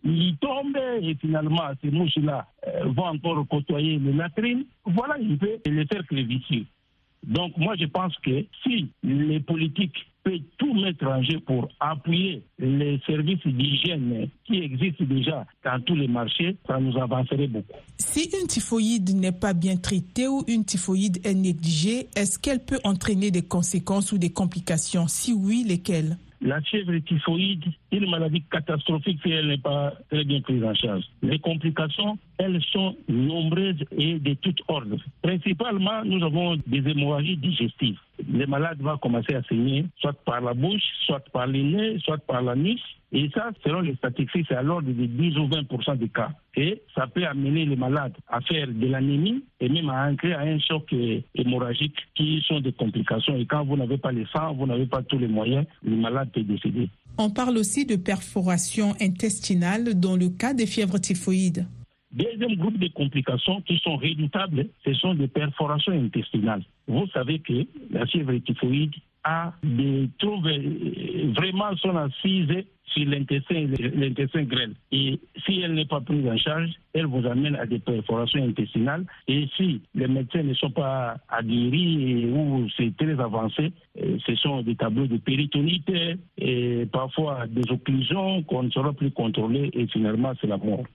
y 0.07 0.35
tombent 0.37 0.77
et 1.01 1.15
finalement 1.15 1.63
ces 1.81 1.91
mouches-là 1.91 2.47
euh, 2.67 2.85
vont 2.85 3.07
encore 3.07 3.45
côtoyer 3.47 3.97
les 3.99 4.13
latrines. 4.13 4.65
Voilà 4.85 5.17
il 5.19 5.37
peut 5.37 5.59
les 5.65 5.85
faire 5.85 6.03
vicieux. 6.11 6.65
Donc 7.23 7.57
moi 7.57 7.75
je 7.79 7.85
pense 7.85 8.15
que 8.19 8.45
si 8.63 8.89
les 9.03 9.39
politiques 9.39 10.07
peuvent 10.23 10.39
tout 10.57 10.73
mettre 10.73 11.05
en 11.07 11.21
jeu 11.23 11.39
pour 11.39 11.69
appuyer 11.79 12.43
les 12.59 12.99
services 13.05 13.45
d'hygiène 13.45 14.29
qui 14.45 14.59
existent 14.59 15.05
déjà 15.05 15.45
dans 15.63 15.79
tous 15.81 15.95
les 15.95 16.07
marchés, 16.07 16.55
ça 16.67 16.79
nous 16.79 16.97
avancerait 16.97 17.47
beaucoup. 17.47 17.79
Si 17.97 18.29
une 18.39 18.47
typhoïde 18.47 19.15
n'est 19.15 19.31
pas 19.31 19.53
bien 19.53 19.77
traitée 19.77 20.27
ou 20.27 20.43
une 20.47 20.65
typhoïde 20.65 21.25
est 21.25 21.33
négligée, 21.33 22.07
est-ce 22.15 22.39
qu'elle 22.39 22.63
peut 22.63 22.79
entraîner 22.83 23.31
des 23.31 23.41
conséquences 23.41 24.11
ou 24.11 24.17
des 24.17 24.31
complications? 24.31 25.07
Si 25.07 25.33
oui, 25.33 25.63
lesquelles? 25.67 26.17
La 26.41 26.61
fièvre 26.61 26.97
typhoïde, 26.99 27.65
une 27.91 28.09
maladie 28.09 28.43
catastrophique 28.51 29.19
si 29.23 29.31
elle 29.31 29.47
n'est 29.47 29.57
pas 29.57 29.93
très 30.09 30.23
bien 30.23 30.41
prise 30.41 30.63
en 30.63 30.73
charge. 30.73 31.03
Les 31.21 31.39
complications, 31.39 32.17
elles 32.37 32.61
sont 32.71 32.95
nombreuses 33.07 33.83
et 33.97 34.19
de 34.19 34.33
toutes 34.35 34.61
ordres. 34.67 34.97
Principalement, 35.21 36.03
nous 36.05 36.23
avons 36.23 36.57
des 36.67 36.87
hémorragies 36.89 37.37
digestives. 37.37 37.99
Les 38.31 38.45
malades 38.45 38.81
vont 38.81 38.97
commencer 38.97 39.35
à 39.35 39.43
saigner, 39.43 39.85
soit 39.99 40.13
par 40.25 40.41
la 40.41 40.53
bouche, 40.53 40.83
soit 41.05 41.23
par 41.31 41.47
les 41.47 41.63
nez, 41.63 41.99
soit 41.99 42.17
par 42.19 42.41
la 42.41 42.55
niche. 42.55 42.96
Et 43.13 43.29
ça, 43.33 43.51
selon 43.63 43.79
les 43.79 43.95
statistiques, 43.95 44.45
c'est 44.49 44.55
à 44.55 44.61
l'ordre 44.61 44.89
de 44.89 45.05
10 45.05 45.37
ou 45.37 45.47
20 45.47 45.95
des 45.95 46.09
cas. 46.09 46.29
Et 46.55 46.81
ça 46.93 47.07
peut 47.07 47.25
amener 47.25 47.65
les 47.65 47.75
malades 47.75 48.15
à 48.27 48.41
faire 48.41 48.67
de 48.67 48.87
l'anémie 48.87 49.43
et 49.61 49.69
même 49.69 49.89
à 49.89 50.09
entrer 50.09 50.33
à 50.33 50.41
un 50.41 50.59
choc 50.59 50.93
hémorragique 51.33 51.95
qui 52.15 52.43
sont 52.45 52.59
des 52.59 52.73
complications. 52.73 53.35
Et 53.37 53.45
quand 53.45 53.63
vous 53.63 53.77
n'avez 53.77 53.97
pas 53.97 54.11
le 54.11 54.25
sang, 54.25 54.53
vous 54.53 54.65
n'avez 54.65 54.87
pas 54.87 55.03
tous 55.03 55.19
les 55.19 55.27
moyens, 55.27 55.65
le 55.83 55.95
malade 55.95 56.29
peut 56.33 56.43
décéder. 56.43 56.89
On 57.17 57.29
parle 57.29 57.57
aussi 57.57 57.85
de 57.85 57.95
perforation 57.95 58.93
intestinale 59.01 59.99
dans 59.99 60.15
le 60.15 60.29
cas 60.29 60.53
des 60.53 60.67
fièvres 60.67 60.99
typhoïdes. 60.99 61.65
Deuxième 62.11 62.55
groupe 62.55 62.79
de 62.79 62.87
complications 62.87 63.61
qui 63.61 63.77
sont 63.79 63.97
redoutables, 63.97 64.67
ce 64.85 64.93
sont 64.93 65.13
des 65.13 65.27
perforations 65.27 65.91
intestinales. 65.91 66.63
Vous 66.87 67.05
savez 67.07 67.39
que 67.39 67.65
la 67.91 68.05
fièvre 68.05 68.37
typhoïde 68.37 68.93
a 69.25 69.51
des 69.61 70.09
troubles 70.17 70.53
vraiment 71.35 71.75
son 71.77 71.97
assise 71.97 72.63
sur 72.85 73.05
l'intestin, 73.05 73.67
l'intestin 73.93 74.43
grêle. 74.43 74.73
Et 74.93 75.19
si 75.45 75.59
elle 75.59 75.73
n'est 75.73 75.85
pas 75.85 75.99
prise 75.99 76.25
en 76.27 76.37
charge, 76.37 76.69
elle 76.93 77.07
vous 77.07 77.25
amène 77.27 77.57
à 77.57 77.65
des 77.65 77.79
perforations 77.79 78.41
intestinales. 78.41 79.05
Et 79.27 79.47
si 79.57 79.81
les 79.93 80.07
médecins 80.07 80.43
ne 80.43 80.53
sont 80.53 80.71
pas 80.71 81.17
aguerris 81.27 82.25
ou 82.27 82.67
c'est 82.77 82.95
très 82.95 83.19
avancé, 83.19 83.73
euh, 84.01 84.17
ce 84.25 84.35
sont 84.35 84.61
des 84.61 84.75
tableaux 84.75 85.07
de 85.07 85.17
péritonite 85.17 85.91
et 86.37 86.85
parfois 86.91 87.45
des 87.47 87.69
occlusions 87.69 88.43
qu'on 88.43 88.63
ne 88.63 88.69
saura 88.69 88.93
plus 88.93 89.11
contrôler 89.11 89.69
et 89.73 89.87
finalement 89.87 90.31
c'est 90.39 90.47
la 90.47 90.57
mort. 90.57 90.85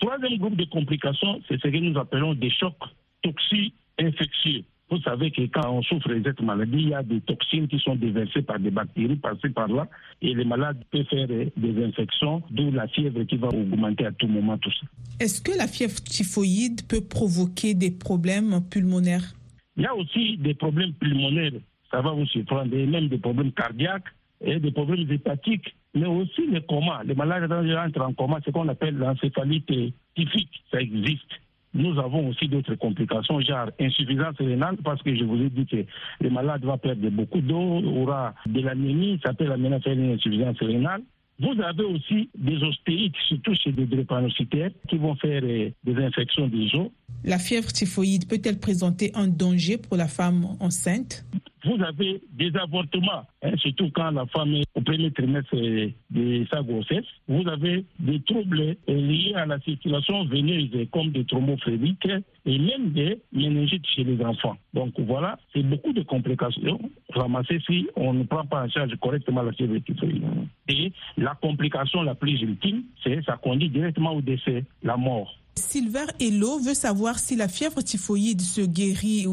Troisième 0.00 0.38
groupe 0.38 0.56
de 0.56 0.64
complications, 0.64 1.40
c'est 1.48 1.60
ce 1.60 1.68
que 1.68 1.76
nous 1.76 1.98
appelons 1.98 2.34
des 2.34 2.50
chocs 2.50 2.74
toxiques 3.22 3.74
infectieux. 3.98 4.64
Vous 4.90 5.00
savez 5.02 5.30
que 5.30 5.42
quand 5.42 5.70
on 5.70 5.82
souffre 5.82 6.08
de 6.08 6.22
cette 6.24 6.40
maladie, 6.40 6.78
il 6.78 6.88
y 6.88 6.94
a 6.94 7.02
des 7.02 7.20
toxines 7.20 7.68
qui 7.68 7.78
sont 7.78 7.96
déversées 7.96 8.40
par 8.40 8.58
des 8.58 8.70
bactéries 8.70 9.16
par-ci 9.16 9.50
par-là 9.50 9.86
et 10.22 10.34
les 10.34 10.44
malades 10.44 10.82
peuvent 10.90 11.04
faire 11.04 11.26
des 11.28 11.84
infections, 11.84 12.42
d'où 12.50 12.70
la 12.70 12.88
fièvre 12.88 13.22
qui 13.24 13.36
va 13.36 13.48
augmenter 13.48 14.06
à 14.06 14.12
tout 14.12 14.28
moment 14.28 14.56
tout 14.56 14.70
ça. 14.70 14.86
Est-ce 15.20 15.42
que 15.42 15.56
la 15.58 15.66
fièvre 15.66 16.00
typhoïde 16.02 16.86
peut 16.88 17.02
provoquer 17.02 17.74
des 17.74 17.90
problèmes 17.90 18.62
pulmonaires? 18.70 19.34
Il 19.76 19.82
y 19.82 19.86
a 19.86 19.94
aussi 19.94 20.38
des 20.38 20.54
problèmes 20.54 20.94
pulmonaires, 20.94 21.52
ça 21.90 22.00
va 22.00 22.12
vous 22.12 22.26
surprendre, 22.26 22.74
et 22.74 22.86
même 22.86 23.08
des 23.08 23.18
problèmes 23.18 23.52
cardiaques 23.52 24.08
et 24.40 24.58
des 24.58 24.70
problèmes 24.70 25.10
hépatiques, 25.10 25.74
mais 25.94 26.06
aussi 26.06 26.46
les 26.46 26.60
comas. 26.62 27.02
Les 27.04 27.14
malades 27.14 27.50
entrent 27.50 28.02
en 28.02 28.12
coma, 28.12 28.38
ce 28.44 28.50
qu'on 28.50 28.68
appelle 28.68 28.96
l'encéphalite 28.96 29.66
typique, 30.14 30.64
ça 30.70 30.80
existe. 30.80 31.30
Nous 31.74 31.98
avons 31.98 32.28
aussi 32.28 32.48
d'autres 32.48 32.74
complications, 32.76 33.40
genre 33.40 33.70
insuffisance 33.78 34.36
rénale, 34.38 34.76
parce 34.82 35.02
que 35.02 35.14
je 35.14 35.24
vous 35.24 35.36
ai 35.42 35.50
dit 35.50 35.66
que 35.66 35.84
le 36.20 36.30
malade 36.30 36.64
va 36.64 36.78
perdre 36.78 37.08
beaucoup 37.10 37.40
d'eau, 37.40 37.82
aura 37.84 38.34
de 38.46 38.60
l'anémie, 38.60 39.20
ça 39.24 39.34
peut 39.34 39.50
amener 39.50 39.76
à 39.76 39.80
faire 39.80 39.92
une 39.92 40.12
insuffisance 40.12 40.58
rénale. 40.60 41.02
Vous 41.40 41.54
avez 41.62 41.84
aussi 41.84 42.30
des 42.36 42.56
ostéites, 42.64 43.14
surtout 43.28 43.54
chez 43.54 43.70
des 43.70 43.86
drépanocytaires, 43.86 44.70
qui 44.88 44.96
vont 44.96 45.14
faire 45.14 45.42
euh, 45.44 45.70
des 45.84 45.96
infections 46.02 46.48
des 46.48 46.74
os. 46.74 46.90
La 47.24 47.38
fièvre 47.38 47.68
typhoïde 47.68 48.28
peut-elle 48.28 48.58
présenter 48.58 49.12
un 49.14 49.28
danger 49.28 49.78
pour 49.78 49.96
la 49.96 50.08
femme 50.08 50.46
enceinte? 50.58 51.24
Vous 51.64 51.82
avez 51.82 52.20
des 52.32 52.54
avortements, 52.56 53.26
hein, 53.42 53.52
surtout 53.56 53.90
quand 53.94 54.10
la 54.10 54.26
femme 54.26 54.54
est 54.54 54.64
au 54.74 54.80
premier 54.80 55.10
trimestre 55.10 55.54
de 55.54 56.46
sa 56.50 56.62
grossesse. 56.62 57.04
Vous 57.26 57.46
avez 57.48 57.84
des 57.98 58.20
troubles 58.20 58.76
liés 58.86 59.34
à 59.34 59.46
la 59.46 59.58
circulation 59.60 60.24
veineuse, 60.24 60.70
comme 60.92 61.10
des 61.10 61.24
thrombophlébite 61.24 62.06
et 62.46 62.58
même 62.58 62.90
des 62.92 63.20
méningites 63.32 63.86
chez 63.86 64.04
les 64.04 64.22
enfants. 64.24 64.56
Donc 64.74 64.94
voilà, 64.98 65.38
c'est 65.52 65.62
beaucoup 65.62 65.92
de 65.92 66.02
complications 66.02 66.78
ramassées 67.14 67.60
si 67.66 67.86
on 67.96 68.14
ne 68.14 68.24
prend 68.24 68.44
pas 68.44 68.64
en 68.64 68.68
charge 68.68 68.94
correctement 69.00 69.42
la 69.42 69.52
typhoïde. 69.52 70.24
Et 70.68 70.92
la 71.16 71.34
complication 71.34 72.02
la 72.02 72.14
plus 72.14 72.40
ultime, 72.40 72.84
c'est 73.02 73.22
ça 73.24 73.36
conduit 73.36 73.68
directement 73.68 74.12
au 74.12 74.20
décès, 74.20 74.64
la 74.82 74.96
mort. 74.96 75.34
Silver 75.58 76.06
Hello 76.20 76.58
veut 76.58 76.74
savoir 76.74 77.18
si 77.18 77.36
la 77.36 77.48
fièvre 77.48 77.82
typhoïde 77.82 78.40
se 78.40 78.60
guérit 78.60 79.26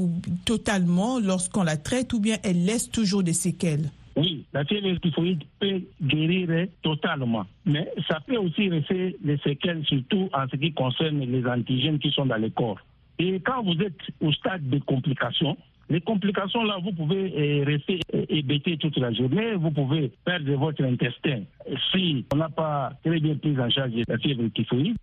totalement 0.44 1.20
lorsqu'on 1.20 1.64
la 1.64 1.78
traite 1.78 2.14
ou 2.14 2.20
bien 2.20 2.38
elle 2.44 2.66
laisse 2.66 2.90
toujours 2.90 3.24
des 3.24 3.34
séquelles. 3.34 3.92
Oui, 4.16 4.46
la 4.54 4.66
fièvre 4.66 5.00
typhoïde 5.00 5.44
peut 5.60 5.82
guérir 6.02 6.68
totalement, 6.82 7.46
mais 7.66 7.92
ça 8.08 8.20
peut 8.26 8.38
aussi 8.38 8.70
rester 8.70 9.16
des 9.22 9.38
séquelles, 9.38 9.86
surtout 9.86 10.30
en 10.34 10.48
ce 10.50 10.56
qui 10.56 10.74
concerne 10.74 11.20
les 11.20 11.46
antigènes 11.46 12.00
qui 12.00 12.12
sont 12.12 12.26
dans 12.26 12.38
le 12.38 12.50
corps. 12.50 12.80
Et 13.20 13.40
quand 13.40 13.64
vous 13.64 13.80
êtes 13.82 14.00
au 14.22 14.32
stade 14.32 14.68
de 14.70 14.80
complications, 14.80 15.56
les 15.90 16.02
complications 16.02 16.64
là, 16.64 16.78
vous 16.82 16.92
pouvez 16.92 17.34
euh, 17.38 17.64
rester 17.66 18.00
euh, 18.14 18.26
hébété 18.30 18.78
toute 18.78 18.98
la 18.98 19.14
journée, 19.14 19.54
vous 19.56 19.72
pouvez 19.72 20.12
perdre 20.26 20.52
votre 20.54 20.84
intestin 20.84 21.44
si 21.92 22.26
on 22.34 22.38
n'a 22.38 22.50
pas 22.50 22.94
très 23.04 23.20
bien 23.20 23.36
pris 23.36 23.60
en 23.60 23.70
charge 23.70 23.92
la 24.08 24.18
fièvre 24.18 24.48
typhoïde. 24.56 24.98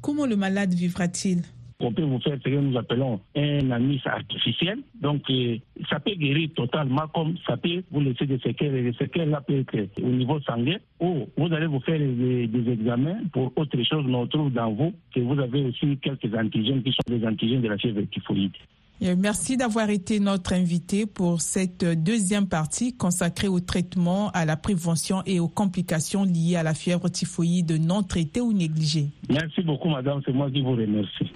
Comment 0.00 0.26
le 0.26 0.36
malade 0.36 0.72
vivra-t-il? 0.72 1.42
On 1.78 1.92
peut 1.92 2.02
vous 2.02 2.18
faire 2.20 2.38
ce 2.42 2.48
que 2.48 2.56
nous 2.56 2.76
appelons 2.78 3.20
un 3.36 3.70
anis 3.70 4.00
artificiel. 4.06 4.78
Donc, 5.00 5.28
euh, 5.28 5.58
ça 5.90 6.00
peut 6.00 6.14
guérir 6.14 6.48
totalement 6.56 7.06
comme 7.14 7.36
ça 7.46 7.58
peut 7.58 7.82
vous 7.90 8.00
laisser 8.00 8.24
des 8.24 8.38
séquelles. 8.38 8.74
Et 8.76 8.82
les 8.82 8.94
séquelles 8.94 9.28
là 9.28 9.42
peuvent 9.42 9.64
être 9.74 10.02
au 10.02 10.08
niveau 10.08 10.40
sanguin 10.40 10.78
ou 11.00 11.28
vous 11.36 11.52
allez 11.52 11.66
vous 11.66 11.80
faire 11.80 11.98
des, 11.98 12.46
des, 12.46 12.72
examens 12.72 13.18
pour 13.30 13.52
autre 13.56 13.76
chose, 13.82 14.04
mais 14.06 14.14
on 14.14 14.26
trouve 14.26 14.52
dans 14.52 14.72
vous 14.72 14.94
que 15.14 15.20
vous 15.20 15.38
avez 15.38 15.64
aussi 15.64 15.98
quelques 15.98 16.34
antigènes 16.34 16.82
qui 16.82 16.92
sont 16.92 17.14
des 17.14 17.26
antigènes 17.26 17.60
de 17.60 17.68
la 17.68 17.76
fièvre 17.76 18.00
typhoïde. 18.10 18.52
Merci 19.00 19.56
d'avoir 19.56 19.90
été 19.90 20.20
notre 20.20 20.54
invité 20.54 21.06
pour 21.06 21.40
cette 21.40 21.84
deuxième 21.84 22.48
partie 22.48 22.96
consacrée 22.96 23.48
au 23.48 23.60
traitement, 23.60 24.30
à 24.30 24.44
la 24.44 24.56
prévention 24.56 25.22
et 25.26 25.38
aux 25.38 25.48
complications 25.48 26.24
liées 26.24 26.56
à 26.56 26.62
la 26.62 26.74
fièvre 26.74 27.08
typhoïde 27.08 27.72
non 27.72 28.02
traitée 28.02 28.40
ou 28.40 28.52
négligée. 28.52 29.10
Merci 29.28 29.62
beaucoup, 29.62 29.88
madame. 29.88 30.20
C'est 30.24 30.32
moi 30.32 30.50
qui 30.50 30.62
vous 30.62 30.72
remercie. 30.72 31.32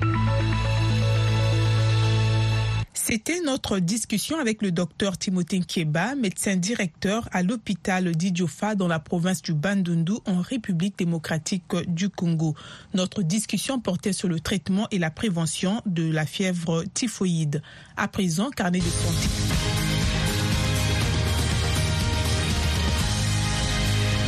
C'était 3.02 3.40
notre 3.40 3.78
discussion 3.78 4.38
avec 4.38 4.60
le 4.60 4.72
docteur 4.72 5.16
Timothée 5.16 5.60
Kieba, 5.60 6.14
médecin 6.16 6.56
directeur 6.56 7.30
à 7.32 7.42
l'hôpital 7.42 8.14
d'Idjofa 8.14 8.74
dans 8.74 8.88
la 8.88 8.98
province 8.98 9.40
du 9.40 9.54
Bandundu 9.54 10.12
en 10.26 10.42
République 10.42 10.98
démocratique 10.98 11.74
du 11.88 12.10
Congo. 12.10 12.54
Notre 12.92 13.22
discussion 13.22 13.80
portait 13.80 14.12
sur 14.12 14.28
le 14.28 14.38
traitement 14.38 14.86
et 14.90 14.98
la 14.98 15.10
prévention 15.10 15.80
de 15.86 16.12
la 16.12 16.26
fièvre 16.26 16.84
typhoïde. 16.92 17.62
À 17.96 18.06
présent, 18.06 18.50
carnet 18.50 18.80
de 18.80 18.84
santé. 18.84 19.28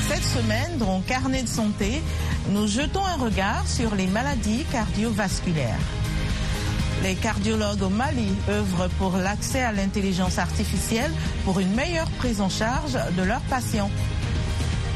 Cette 0.09 0.25
semaine, 0.25 0.79
dans 0.79 1.03
Carnet 1.03 1.43
de 1.43 1.49
santé, 1.49 2.01
nous 2.51 2.67
jetons 2.67 3.05
un 3.05 3.17
regard 3.17 3.69
sur 3.69 3.95
les 3.95 4.07
maladies 4.07 4.65
cardiovasculaires. 4.73 6.02
Les 7.03 7.17
cardiologues 7.17 7.83
au 7.83 7.89
Mali 7.89 8.29
œuvrent 8.49 8.89
pour 8.99 9.17
l'accès 9.17 9.61
à 9.61 9.73
l'intelligence 9.73 10.39
artificielle 10.39 11.11
pour 11.45 11.59
une 11.59 11.75
meilleure 11.75 12.11
prise 12.13 12.41
en 12.41 12.49
charge 12.49 12.97
de 13.17 13.23
leurs 13.23 13.41
patients. 13.43 13.91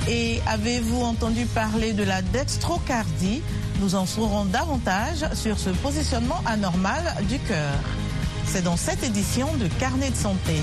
Et 0.08 0.40
avez-vous 0.46 1.02
entendu 1.02 1.46
parler 1.46 1.92
de 1.92 2.04
la 2.04 2.22
dextrocardie? 2.22 3.42
Nous 3.80 3.96
en 3.96 4.06
saurons 4.06 4.44
davantage 4.44 5.26
sur 5.34 5.58
ce 5.58 5.70
positionnement 5.70 6.40
anormal 6.46 7.02
du 7.28 7.40
cœur. 7.40 7.74
C'est 8.44 8.62
dans 8.62 8.76
cette 8.76 9.02
édition 9.02 9.48
de 9.56 9.66
Carnet 9.66 10.10
de 10.10 10.16
santé. 10.16 10.60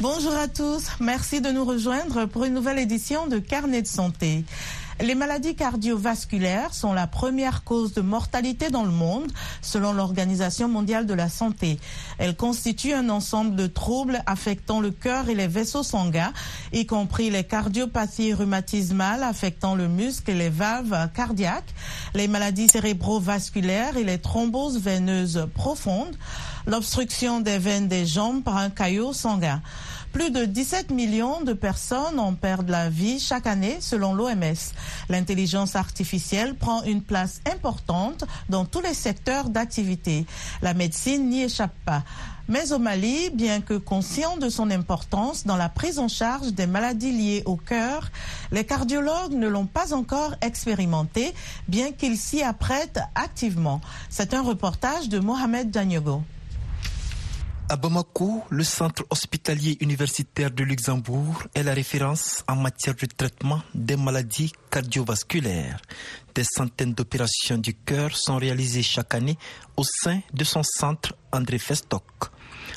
Bonjour 0.00 0.32
à 0.36 0.46
tous, 0.46 0.84
merci 1.00 1.40
de 1.40 1.48
nous 1.50 1.64
rejoindre 1.64 2.26
pour 2.26 2.44
une 2.44 2.54
nouvelle 2.54 2.78
édition 2.78 3.26
de 3.26 3.40
Carnet 3.40 3.82
de 3.82 3.86
santé. 3.88 4.44
Les 5.00 5.14
maladies 5.14 5.54
cardiovasculaires 5.54 6.74
sont 6.74 6.92
la 6.92 7.06
première 7.06 7.62
cause 7.62 7.94
de 7.94 8.00
mortalité 8.00 8.68
dans 8.68 8.82
le 8.82 8.90
monde, 8.90 9.30
selon 9.62 9.92
l'Organisation 9.92 10.68
mondiale 10.68 11.06
de 11.06 11.14
la 11.14 11.28
santé. 11.28 11.78
Elles 12.18 12.34
constituent 12.34 12.94
un 12.94 13.08
ensemble 13.08 13.54
de 13.54 13.68
troubles 13.68 14.20
affectant 14.26 14.80
le 14.80 14.90
cœur 14.90 15.28
et 15.28 15.36
les 15.36 15.46
vaisseaux 15.46 15.84
sanguins, 15.84 16.32
y 16.72 16.84
compris 16.84 17.30
les 17.30 17.44
cardiopathies 17.44 18.34
rhumatismales 18.34 19.22
affectant 19.22 19.76
le 19.76 19.86
muscle 19.86 20.32
et 20.32 20.34
les 20.34 20.50
valves 20.50 21.08
cardiaques, 21.14 21.74
les 22.14 22.26
maladies 22.26 22.68
cérébrovasculaires 22.68 23.96
et 23.96 24.04
les 24.04 24.18
thromboses 24.18 24.80
veineuses 24.80 25.46
profondes, 25.54 26.16
l'obstruction 26.66 27.40
des 27.40 27.58
veines 27.58 27.86
des 27.86 28.04
jambes 28.04 28.42
par 28.42 28.56
un 28.56 28.70
caillot 28.70 29.12
sanguin. 29.12 29.62
Plus 30.18 30.32
de 30.32 30.46
17 30.46 30.90
millions 30.90 31.42
de 31.42 31.52
personnes 31.52 32.18
en 32.18 32.34
perdent 32.34 32.70
la 32.70 32.90
vie 32.90 33.20
chaque 33.20 33.46
année 33.46 33.76
selon 33.78 34.14
l'OMS. 34.14 34.72
L'intelligence 35.08 35.76
artificielle 35.76 36.56
prend 36.56 36.82
une 36.82 37.02
place 37.02 37.40
importante 37.48 38.24
dans 38.48 38.64
tous 38.64 38.80
les 38.80 38.94
secteurs 38.94 39.48
d'activité. 39.48 40.26
La 40.60 40.74
médecine 40.74 41.28
n'y 41.28 41.44
échappe 41.44 41.76
pas. 41.84 42.02
Mais 42.48 42.72
au 42.72 42.80
Mali, 42.80 43.30
bien 43.30 43.60
que 43.60 43.74
conscient 43.74 44.36
de 44.38 44.48
son 44.48 44.72
importance 44.72 45.46
dans 45.46 45.56
la 45.56 45.68
prise 45.68 46.00
en 46.00 46.08
charge 46.08 46.52
des 46.52 46.66
maladies 46.66 47.12
liées 47.12 47.42
au 47.46 47.54
cœur, 47.54 48.10
les 48.50 48.66
cardiologues 48.66 49.34
ne 49.34 49.46
l'ont 49.46 49.66
pas 49.66 49.94
encore 49.94 50.34
expérimenté, 50.40 51.32
bien 51.68 51.92
qu'ils 51.92 52.18
s'y 52.18 52.42
apprêtent 52.42 52.98
activement. 53.14 53.80
C'est 54.10 54.34
un 54.34 54.42
reportage 54.42 55.08
de 55.08 55.20
Mohamed 55.20 55.70
Danyogo. 55.70 56.24
À 57.70 57.76
Bamako, 57.76 58.44
le 58.48 58.64
centre 58.64 59.04
hospitalier 59.10 59.76
universitaire 59.80 60.50
de 60.50 60.64
Luxembourg 60.64 61.42
est 61.54 61.62
la 61.62 61.74
référence 61.74 62.42
en 62.48 62.56
matière 62.56 62.94
de 62.94 63.04
traitement 63.04 63.62
des 63.74 63.96
maladies 63.96 64.52
cardiovasculaires. 64.70 65.78
Des 66.34 66.44
centaines 66.44 66.94
d'opérations 66.94 67.58
du 67.58 67.74
cœur 67.74 68.16
sont 68.16 68.38
réalisées 68.38 68.82
chaque 68.82 69.14
année 69.14 69.36
au 69.76 69.84
sein 69.84 70.20
de 70.32 70.44
son 70.44 70.62
centre 70.62 71.14
André 71.30 71.58
Festoc. 71.58 72.04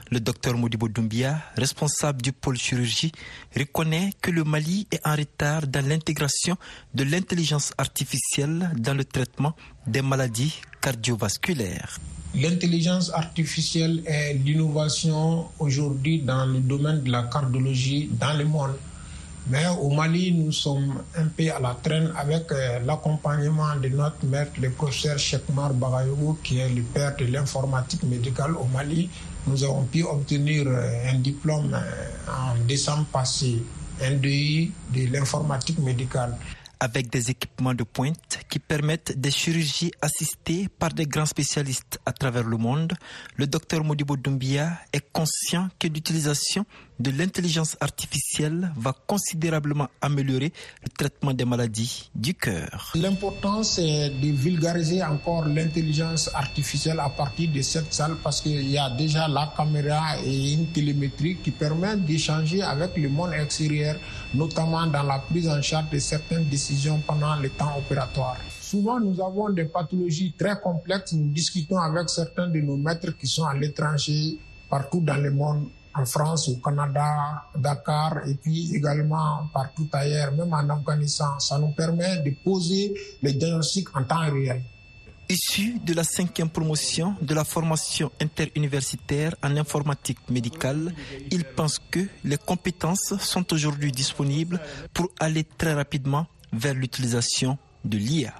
Le 0.09 0.19
docteur 0.19 0.57
Modibo 0.57 0.89
Doumbia, 0.89 1.41
responsable 1.55 2.21
du 2.21 2.33
pôle 2.33 2.57
chirurgie, 2.57 3.13
reconnaît 3.55 4.09
que 4.21 4.29
le 4.29 4.43
Mali 4.43 4.87
est 4.91 5.07
en 5.07 5.15
retard 5.15 5.67
dans 5.67 5.87
l'intégration 5.87 6.57
de 6.93 7.05
l'intelligence 7.05 7.71
artificielle 7.77 8.71
dans 8.77 8.93
le 8.93 9.05
traitement 9.05 9.55
des 9.87 10.01
maladies 10.01 10.59
cardiovasculaires. 10.81 11.99
L'intelligence 12.33 13.11
artificielle 13.13 14.01
est 14.05 14.33
l'innovation 14.33 15.47
aujourd'hui 15.59 16.21
dans 16.21 16.45
le 16.45 16.59
domaine 16.59 17.03
de 17.03 17.11
la 17.11 17.23
cardiologie 17.23 18.09
dans 18.19 18.33
le 18.33 18.45
monde. 18.45 18.75
Mais 19.49 19.65
au 19.67 19.89
Mali, 19.89 20.31
nous 20.31 20.51
sommes 20.51 21.01
un 21.17 21.25
peu 21.25 21.51
à 21.51 21.59
la 21.59 21.75
traîne 21.81 22.13
avec 22.15 22.51
euh, 22.51 22.79
l'accompagnement 22.85 23.75
de 23.75 23.89
notre 23.89 24.23
maître, 24.25 24.51
le 24.61 24.69
professeur 24.69 25.17
Chekmar 25.17 25.73
Bagayogo, 25.73 26.37
qui 26.43 26.59
est 26.59 26.69
le 26.69 26.83
père 26.83 27.15
de 27.17 27.25
l'informatique 27.25 28.03
médicale 28.03 28.55
au 28.55 28.65
Mali. 28.65 29.09
Nous 29.47 29.63
avons 29.63 29.83
pu 29.83 30.03
obtenir 30.03 30.65
euh, 30.67 31.11
un 31.11 31.15
diplôme 31.19 31.73
euh, 31.73 32.31
en 32.31 32.55
décembre 32.65 33.05
passé, 33.11 33.63
un 34.01 34.11
DI 34.11 34.71
de 34.93 35.11
l'informatique 35.11 35.79
médicale 35.79 36.37
avec 36.81 37.11
des 37.11 37.29
équipements 37.29 37.75
de 37.75 37.83
pointe 37.83 38.39
qui 38.49 38.57
permettent 38.57 39.13
des 39.17 39.29
chirurgies 39.29 39.91
assistées 40.01 40.67
par 40.79 40.91
des 40.91 41.05
grands 41.05 41.27
spécialistes 41.27 41.99
à 42.07 42.11
travers 42.11 42.43
le 42.43 42.57
monde, 42.57 42.93
le 43.35 43.45
docteur 43.45 43.83
Modibo 43.83 44.17
Doumbia 44.17 44.79
est 44.91 45.05
conscient 45.13 45.69
que 45.77 45.87
l'utilisation 45.87 46.65
de 47.01 47.11
l'intelligence 47.11 47.75
artificielle 47.81 48.71
va 48.77 48.93
considérablement 49.07 49.87
améliorer 50.01 50.53
le 50.83 50.89
traitement 50.89 51.33
des 51.33 51.45
maladies 51.45 52.09
du 52.13 52.33
cœur. 52.35 52.91
L'important, 52.95 53.63
c'est 53.63 54.09
de 54.09 54.27
vulgariser 54.27 55.03
encore 55.03 55.45
l'intelligence 55.47 56.29
artificielle 56.33 56.99
à 56.99 57.09
partir 57.09 57.49
de 57.51 57.61
cette 57.61 57.91
salle 57.93 58.15
parce 58.23 58.41
qu'il 58.41 58.69
y 58.69 58.77
a 58.77 58.89
déjà 58.91 59.27
la 59.27 59.51
caméra 59.57 60.17
et 60.23 60.53
une 60.53 60.67
télémétrie 60.67 61.37
qui 61.37 61.51
permettent 61.51 62.05
d'échanger 62.05 62.61
avec 62.61 62.95
le 62.97 63.09
monde 63.09 63.33
extérieur, 63.33 63.95
notamment 64.33 64.85
dans 64.85 65.03
la 65.03 65.19
prise 65.19 65.49
en 65.49 65.61
charge 65.61 65.89
de 65.89 65.99
certaines 65.99 66.45
décisions 66.45 67.01
pendant 67.05 67.35
le 67.37 67.49
temps 67.49 67.77
opératoire. 67.77 68.37
Souvent, 68.59 68.99
nous 68.99 69.19
avons 69.19 69.49
des 69.49 69.65
pathologies 69.65 70.33
très 70.37 70.59
complexes. 70.61 71.13
Nous 71.13 71.33
discutons 71.33 71.77
avec 71.77 72.09
certains 72.09 72.47
de 72.47 72.61
nos 72.61 72.77
maîtres 72.77 73.17
qui 73.17 73.27
sont 73.27 73.43
à 73.43 73.53
l'étranger, 73.53 74.37
partout 74.69 75.01
dans 75.01 75.17
le 75.17 75.31
monde 75.31 75.67
en 75.93 76.05
France, 76.05 76.47
au 76.49 76.55
Canada, 76.57 77.43
Dakar, 77.55 78.27
et 78.27 78.35
puis 78.35 78.75
également 78.75 79.49
partout 79.53 79.87
ailleurs, 79.91 80.31
même 80.31 80.53
en 80.53 80.69
Afghanistan. 80.69 81.39
Ça 81.39 81.57
nous 81.57 81.71
permet 81.71 82.17
de 82.19 82.31
poser 82.43 82.93
les 83.21 83.33
diagnostics 83.33 83.95
en 83.95 84.03
temps 84.03 84.29
réel. 84.31 84.61
Issu 85.29 85.79
de 85.79 85.93
la 85.93 86.03
cinquième 86.03 86.49
promotion 86.49 87.15
de 87.21 87.33
la 87.33 87.45
formation 87.45 88.11
interuniversitaire 88.21 89.33
en 89.41 89.55
informatique 89.55 90.17
médicale, 90.29 90.93
il 91.31 91.45
pense 91.45 91.79
que 91.79 92.05
les 92.25 92.37
compétences 92.37 93.13
sont 93.17 93.53
aujourd'hui 93.53 93.93
disponibles 93.93 94.59
pour 94.93 95.09
aller 95.19 95.45
très 95.45 95.73
rapidement 95.73 96.27
vers 96.51 96.73
l'utilisation 96.73 97.57
de 97.85 97.97
l'IA. 97.97 98.33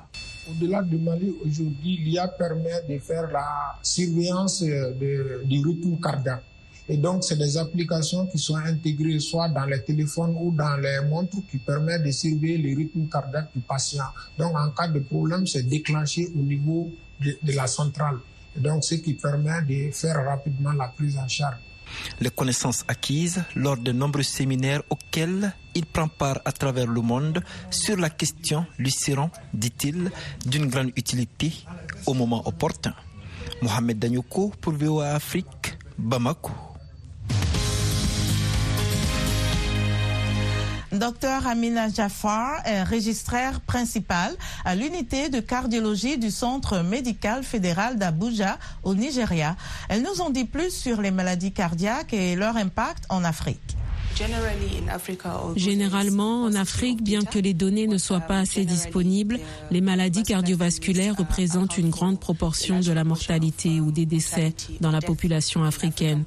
Au-delà 0.50 0.82
du 0.82 0.98
Mali, 0.98 1.34
aujourd'hui, 1.46 1.98
l'IA 1.98 2.28
permet 2.28 2.82
de 2.90 3.00
faire 3.00 3.32
la 3.32 3.78
surveillance 3.82 4.62
du 4.62 5.62
rythme 5.64 5.98
cardiaque. 6.02 6.44
Et 6.92 6.98
donc, 6.98 7.24
c'est 7.24 7.38
des 7.38 7.56
applications 7.56 8.28
qui 8.28 8.38
sont 8.38 8.58
intégrées 8.58 9.18
soit 9.20 9.48
dans 9.48 9.64
les 9.64 9.82
téléphones 9.82 10.36
ou 10.38 10.52
dans 10.52 10.76
les 10.76 11.00
montres 11.10 11.38
qui 11.50 11.58
permettent 11.58 12.04
de 12.04 12.12
surveiller 12.12 12.58
le 12.58 12.76
rythme 12.76 13.08
cardiaque 13.08 13.48
du 13.56 13.62
patient. 13.62 14.04
Donc, 14.38 14.54
en 14.58 14.72
cas 14.72 14.90
de 14.90 15.00
problème, 15.00 15.48
c'est 15.48 15.64
déclenché 15.64 16.28
au 16.36 16.40
niveau 16.42 16.92
de, 17.22 17.38
la 17.56 17.68
centrale. 17.68 18.18
Et 18.58 18.60
donc, 18.60 18.84
ce 18.84 18.96
qui 18.96 19.14
permet 19.14 19.62
de 19.62 19.90
faire 19.94 20.18
rapidement 20.26 20.74
la 20.74 20.90
prise 20.90 21.18
en 21.18 21.30
charge. 21.30 21.56
Les 22.20 22.30
connaissances 22.30 22.84
acquises 22.90 23.42
lors 23.56 23.78
de 23.78 23.94
nombreux 23.94 24.24
séminaires 24.24 24.82
auxquels 24.90 25.54
il 25.74 25.86
prend 25.86 26.10
part 26.10 26.42
à 26.44 26.52
travers 26.52 26.88
le 26.88 27.00
monde 27.00 27.42
sur 27.70 27.96
la 27.96 28.10
question 28.10 28.66
lui 28.78 28.92
seront, 28.92 29.30
dit-il, 29.54 30.12
d'une 30.46 30.68
grande 30.68 30.92
utilité 30.98 31.54
au 32.06 32.14
moment 32.14 32.46
opportun. 32.46 32.94
Mohamed 33.62 33.98
Danyoko 33.98 34.52
pour 34.60 34.74
VOA 34.74 35.12
Afrique, 35.16 35.78
Bamako. 35.98 36.71
Docteur 40.92 41.48
Amina 41.48 41.88
Jafar 41.88 42.62
est 42.66 42.84
registraire 42.84 43.62
principal 43.62 44.36
à 44.66 44.76
l'unité 44.76 45.30
de 45.30 45.40
cardiologie 45.40 46.18
du 46.18 46.30
Centre 46.30 46.80
médical 46.80 47.44
fédéral 47.44 47.98
d'Abuja 47.98 48.58
au 48.84 48.94
Nigeria. 48.94 49.56
Elle 49.88 50.02
nous 50.02 50.20
en 50.20 50.30
dit 50.30 50.44
plus 50.44 50.70
sur 50.72 51.02
les 51.02 51.12
maladies 51.12 51.54
cardiaques 51.54 52.14
et 52.14 52.36
leur 52.36 52.58
impact 52.58 53.06
en 53.08 53.24
Afrique. 53.24 53.78
Généralement, 55.56 56.44
en 56.44 56.54
Afrique, 56.54 57.04
bien 57.04 57.22
que 57.24 57.40
les 57.40 57.54
données 57.54 57.88
ne 57.88 57.98
soient 57.98 58.20
pas 58.20 58.40
assez 58.40 58.66
disponibles, 58.66 59.40
les 59.72 59.82
maladies 59.82 60.24
cardiovasculaires 60.24 61.16
représentent 61.18 61.78
une 61.78 61.90
grande 61.90 62.20
proportion 62.20 62.80
de 62.80 62.92
la 62.92 63.04
mortalité 63.04 63.80
ou 63.80 63.92
des 63.92 64.06
décès 64.06 64.54
dans 64.80 64.92
la 64.92 65.02
population 65.02 65.64
africaine. 65.64 66.24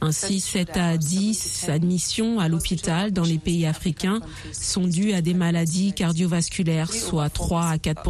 Ainsi, 0.00 0.40
7 0.40 0.76
à 0.76 0.96
10 0.96 1.68
admissions 1.68 2.40
à 2.40 2.48
l'hôpital 2.48 3.12
dans 3.12 3.24
les 3.24 3.38
pays 3.38 3.66
africains 3.66 4.20
sont 4.52 4.86
dues 4.86 5.12
à 5.12 5.22
des 5.22 5.34
maladies 5.34 5.92
cardiovasculaires, 5.92 6.92
soit 6.92 7.30
3 7.30 7.66
à 7.66 7.78
4 7.78 8.02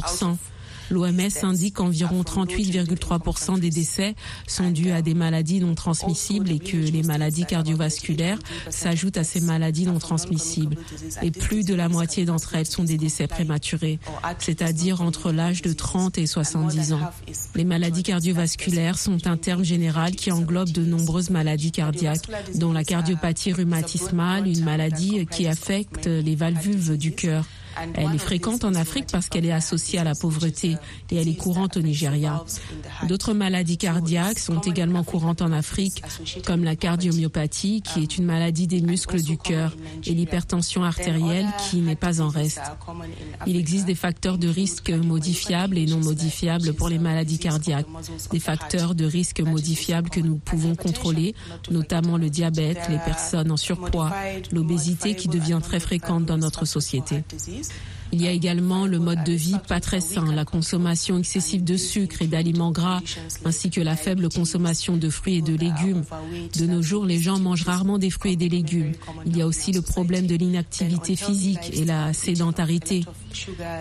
L'OMS 0.92 1.30
indique 1.42 1.76
qu'environ 1.76 2.20
38,3% 2.20 3.58
des 3.58 3.70
décès 3.70 4.14
sont 4.46 4.70
dus 4.70 4.90
à 4.90 5.00
des 5.00 5.14
maladies 5.14 5.60
non 5.60 5.74
transmissibles 5.74 6.50
et 6.50 6.58
que 6.58 6.76
les 6.76 7.02
maladies 7.02 7.46
cardiovasculaires 7.46 8.38
s'ajoutent 8.68 9.16
à 9.16 9.24
ces 9.24 9.40
maladies 9.40 9.86
non 9.86 9.98
transmissibles. 9.98 10.76
Et 11.22 11.30
plus 11.30 11.64
de 11.64 11.74
la 11.74 11.88
moitié 11.88 12.26
d'entre 12.26 12.56
elles 12.56 12.66
sont 12.66 12.84
des 12.84 12.98
décès 12.98 13.26
prématurés, 13.26 14.00
c'est-à-dire 14.38 15.00
entre 15.00 15.32
l'âge 15.32 15.62
de 15.62 15.72
30 15.72 16.18
et 16.18 16.26
70 16.26 16.92
ans. 16.92 17.10
Les 17.54 17.64
maladies 17.64 18.02
cardiovasculaires 18.02 18.98
sont 18.98 19.26
un 19.26 19.38
terme 19.38 19.64
général 19.64 20.14
qui 20.14 20.30
englobe 20.30 20.72
de 20.72 20.84
nombreuses 20.84 21.30
maladies 21.30 21.72
cardiaques, 21.72 22.28
dont 22.56 22.72
la 22.72 22.84
cardiopathie 22.84 23.54
rhumatismale, 23.54 24.46
une 24.46 24.62
maladie 24.62 25.26
qui 25.26 25.46
affecte 25.46 26.06
les 26.06 26.34
valvules 26.36 26.98
du 26.98 27.12
cœur. 27.12 27.46
Elle 27.94 28.14
est 28.14 28.18
fréquente 28.18 28.64
en 28.64 28.74
Afrique 28.74 29.06
parce 29.10 29.28
qu'elle 29.28 29.46
est 29.46 29.52
associée 29.52 29.98
à 29.98 30.04
la 30.04 30.14
pauvreté 30.14 30.76
et 31.10 31.16
elle 31.16 31.28
est 31.28 31.36
courante 31.36 31.76
au 31.76 31.82
Nigeria. 31.82 32.44
D'autres 33.08 33.34
maladies 33.34 33.78
cardiaques 33.78 34.38
sont 34.38 34.60
également 34.60 35.04
courantes 35.04 35.42
en 35.42 35.52
Afrique, 35.52 36.02
comme 36.46 36.64
la 36.64 36.76
cardiomyopathie, 36.76 37.82
qui 37.82 38.02
est 38.02 38.18
une 38.18 38.24
maladie 38.24 38.66
des 38.66 38.80
muscles 38.80 39.22
du 39.22 39.38
cœur, 39.38 39.74
et 40.04 40.12
l'hypertension 40.12 40.84
artérielle, 40.84 41.46
qui 41.70 41.80
n'est 41.80 41.96
pas 41.96 42.20
en 42.20 42.28
reste. 42.28 42.60
Il 43.46 43.56
existe 43.56 43.86
des 43.86 43.94
facteurs 43.94 44.38
de 44.38 44.48
risque 44.48 44.90
modifiables 44.90 45.78
et 45.78 45.86
non 45.86 45.98
modifiables 45.98 46.74
pour 46.74 46.88
les 46.88 46.98
maladies 46.98 47.38
cardiaques. 47.38 47.86
Des 48.30 48.40
facteurs 48.40 48.94
de 48.94 49.04
risque 49.04 49.40
modifiables 49.40 50.10
que 50.10 50.20
nous 50.20 50.36
pouvons 50.36 50.74
contrôler, 50.74 51.34
notamment 51.70 52.16
le 52.16 52.30
diabète, 52.30 52.88
les 52.88 52.98
personnes 52.98 53.50
en 53.50 53.56
surpoids, 53.56 54.12
l'obésité 54.50 55.14
qui 55.14 55.28
devient 55.28 55.60
très 55.62 55.80
fréquente 55.80 56.24
dans 56.24 56.38
notre 56.38 56.64
société. 56.64 57.24
companies 57.62 58.01
Il 58.12 58.20
y 58.20 58.28
a 58.28 58.30
également 58.30 58.86
le 58.86 58.98
mode 58.98 59.24
de 59.24 59.32
vie 59.32 59.56
pas 59.66 59.80
très 59.80 60.00
sain, 60.02 60.34
la 60.34 60.44
consommation 60.44 61.18
excessive 61.18 61.64
de 61.64 61.78
sucre 61.78 62.20
et 62.20 62.26
d'aliments 62.26 62.70
gras, 62.70 63.00
ainsi 63.46 63.70
que 63.70 63.80
la 63.80 63.96
faible 63.96 64.28
consommation 64.28 64.98
de 64.98 65.08
fruits 65.08 65.36
et 65.36 65.42
de 65.42 65.54
légumes. 65.54 66.04
De 66.58 66.66
nos 66.66 66.82
jours, 66.82 67.06
les 67.06 67.18
gens 67.18 67.38
mangent 67.38 67.64
rarement 67.64 67.96
des 67.96 68.10
fruits 68.10 68.32
et 68.34 68.36
des 68.36 68.50
légumes. 68.50 68.92
Il 69.24 69.36
y 69.36 69.40
a 69.40 69.46
aussi 69.46 69.72
le 69.72 69.80
problème 69.80 70.26
de 70.26 70.36
l'inactivité 70.36 71.16
physique 71.16 71.70
et 71.72 71.86
la 71.86 72.12
sédentarité. 72.12 73.02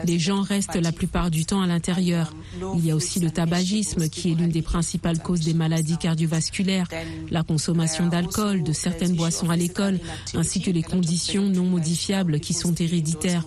Les 0.05 0.17
gens 0.17 0.41
restent 0.41 0.81
la 0.81 0.93
plupart 0.93 1.29
du 1.29 1.45
temps 1.45 1.61
à 1.61 1.67
l'intérieur. 1.67 2.33
Il 2.77 2.85
y 2.85 2.91
a 2.91 2.95
aussi 2.95 3.19
le 3.19 3.31
tabagisme 3.31 4.07
qui 4.07 4.31
est 4.31 4.35
l'une 4.35 4.49
des 4.49 4.61
principales 4.61 5.19
causes 5.19 5.41
des 5.41 5.53
maladies 5.53 5.97
cardiovasculaires, 5.97 6.87
la 7.29 7.43
consommation 7.43 8.07
d'alcool, 8.07 8.63
de 8.63 8.71
certaines 8.71 9.15
boissons 9.15 9.49
à 9.49 9.57
l'école, 9.57 9.99
ainsi 10.35 10.61
que 10.61 10.71
les 10.71 10.83
conditions 10.83 11.49
non 11.49 11.65
modifiables 11.65 12.39
qui 12.39 12.53
sont 12.53 12.73
héréditaires. 12.75 13.45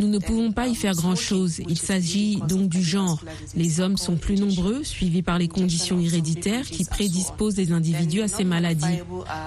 Nous 0.00 0.08
ne 0.08 0.18
pouvons 0.18 0.52
pas 0.52 0.66
y 0.66 0.74
faire 0.74 0.94
grand-chose. 0.94 1.60
Il 1.68 1.78
s'agit 1.78 2.40
donc 2.48 2.68
du 2.68 2.82
genre. 2.82 3.22
Les 3.54 3.80
hommes 3.80 3.96
sont 3.96 4.16
plus 4.16 4.36
nombreux, 4.36 4.82
suivis 4.82 5.22
par 5.22 5.38
les 5.38 5.48
conditions 5.48 6.00
héréditaires 6.00 6.66
qui 6.66 6.84
prédisposent 6.84 7.54
des 7.54 7.72
individus 7.72 8.22
à 8.22 8.28
ces 8.28 8.44
maladies. 8.44 9.00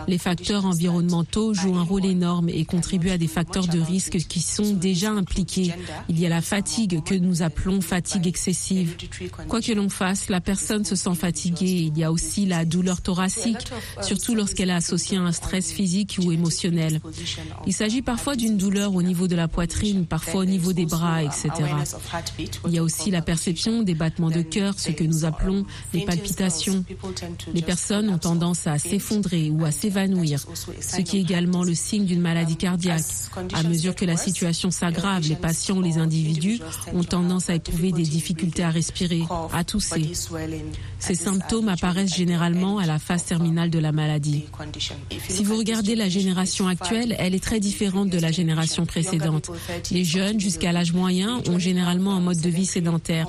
Les 0.07 0.17
facteurs 0.17 0.65
environnementaux 0.65 1.53
jouent 1.53 1.75
un 1.75 1.83
rôle 1.83 2.05
énorme 2.05 2.49
et 2.49 2.65
contribuent 2.65 3.09
à 3.09 3.17
des 3.17 3.27
facteurs 3.27 3.67
de 3.67 3.79
risque 3.79 4.17
qui 4.17 4.39
sont 4.39 4.73
déjà 4.73 5.11
impliqués. 5.11 5.73
Il 6.09 6.19
y 6.19 6.25
a 6.25 6.29
la 6.29 6.41
fatigue 6.41 7.03
que 7.03 7.15
nous 7.15 7.41
appelons 7.41 7.81
fatigue 7.81 8.27
excessive. 8.27 8.95
Quoi 9.47 9.61
que 9.61 9.73
l'on 9.73 9.89
fasse, 9.89 10.29
la 10.29 10.41
personne 10.41 10.85
se 10.85 10.95
sent 10.95 11.15
fatiguée. 11.15 11.91
Il 11.93 11.97
y 11.97 12.03
a 12.03 12.11
aussi 12.11 12.45
la 12.45 12.65
douleur 12.65 13.01
thoracique, 13.01 13.67
surtout 14.01 14.35
lorsqu'elle 14.35 14.69
est 14.69 14.73
associée 14.73 15.17
à 15.17 15.21
un 15.21 15.31
stress 15.31 15.71
physique 15.71 16.19
ou 16.23 16.31
émotionnel. 16.31 17.01
Il 17.65 17.73
s'agit 17.73 18.01
parfois 18.01 18.35
d'une 18.35 18.57
douleur 18.57 18.95
au 18.95 19.01
niveau 19.01 19.27
de 19.27 19.35
la 19.35 19.47
poitrine, 19.47 20.05
parfois 20.17 20.41
au 20.41 20.45
niveau 20.45 20.73
des 20.73 20.87
bras, 20.87 21.21
etc. 21.21 21.49
Il 22.65 22.73
y 22.73 22.79
a 22.79 22.83
aussi 22.83 23.11
la 23.11 23.21
perception 23.21 23.83
des 23.83 23.93
battements 23.93 24.31
de 24.31 24.41
cœur, 24.41 24.73
ce 24.79 24.89
que 24.89 25.03
nous 25.03 25.25
appelons 25.25 25.63
les 25.93 26.05
palpitations. 26.05 26.83
Les 27.53 27.61
personnes 27.61 28.09
ont 28.09 28.17
tendance 28.17 28.65
à 28.65 28.79
s'effondrer 28.79 29.51
ou 29.51 29.63
à 29.63 29.71
s'évanouir, 29.71 30.39
ce 30.81 31.01
qui 31.01 31.17
est 31.17 31.21
également 31.21 31.63
le 31.63 31.75
signe 31.75 32.05
d'une 32.05 32.21
maladie 32.21 32.55
cardiaque. 32.55 33.03
À 33.53 33.61
mesure 33.61 33.93
que 33.93 34.05
la 34.05 34.17
situation 34.17 34.71
s'aggrave, 34.71 35.27
les 35.27 35.35
patients 35.35 35.77
ou 35.77 35.83
les 35.83 35.99
individus 35.99 36.59
ont 36.93 37.03
tendance 37.03 37.51
à 37.51 37.55
éprouver 37.55 37.91
des 37.91 38.03
difficultés 38.03 38.63
à 38.63 38.71
respirer, 38.71 39.21
à 39.53 39.63
tousser. 39.63 40.13
Ces 40.99 41.15
symptômes 41.15 41.69
apparaissent 41.69 42.15
généralement 42.15 42.77
à 42.79 42.85
la 42.85 42.99
phase 42.99 43.23
terminale 43.23 43.69
de 43.69 43.79
la 43.79 43.91
maladie. 43.91 44.45
Si 45.29 45.43
vous 45.43 45.57
regardez 45.57 45.95
la 45.95 46.09
génération 46.09 46.67
actuelle, 46.67 47.15
elle 47.19 47.35
est 47.35 47.43
très 47.43 47.59
différente 47.59 48.09
de 48.09 48.19
la 48.19 48.31
génération 48.31 48.85
précédente. 48.85 49.51
Les 49.91 50.03
jeunes 50.03 50.39
jusqu'à 50.39 50.71
l'âge 50.71 50.93
moyen 50.93 51.41
ont 51.47 51.59
généralement 51.59 52.13
un 52.13 52.19
mode 52.19 52.41
de 52.41 52.49
vie 52.49 52.65
sédentaire. 52.65 53.27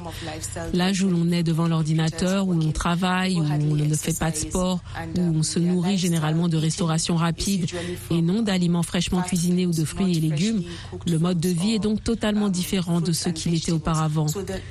L'âge 0.73 1.03
où 1.03 1.09
l'on 1.09 1.31
est 1.31 1.43
devant 1.43 1.69
l'ordinateur, 1.69 2.49
où 2.49 2.55
l'on 2.55 2.73
travaille, 2.73 3.37
où 3.37 3.45
on 3.45 3.75
ne 3.75 3.95
fait 3.95 4.19
pas 4.19 4.31
de 4.31 4.37
sport, 4.37 4.81
où 5.17 5.21
on 5.21 5.43
se 5.43 5.59
nourrit 5.59 5.99
généralement 5.99 6.49
de 6.49 6.57
restauration 6.57 7.17
rapide 7.17 7.67
et 8.11 8.23
non 8.23 8.43
d'aliments 8.43 8.83
fraîchement 8.83 9.23
cuisinés 9.23 9.67
ou 9.67 9.73
de 9.73 9.85
fruits 9.85 10.17
et 10.17 10.21
légumes, 10.21 10.63
le 11.07 11.19
mode 11.19 11.41
de 11.41 11.49
vie 11.49 11.75
est 11.75 11.79
donc 11.79 12.03
totalement 12.03 12.49
différent 12.49 13.01
de 13.01 13.13
ce 13.13 13.29
qu'il 13.29 13.55
était 13.55 13.73
auparavant. 13.73 14.27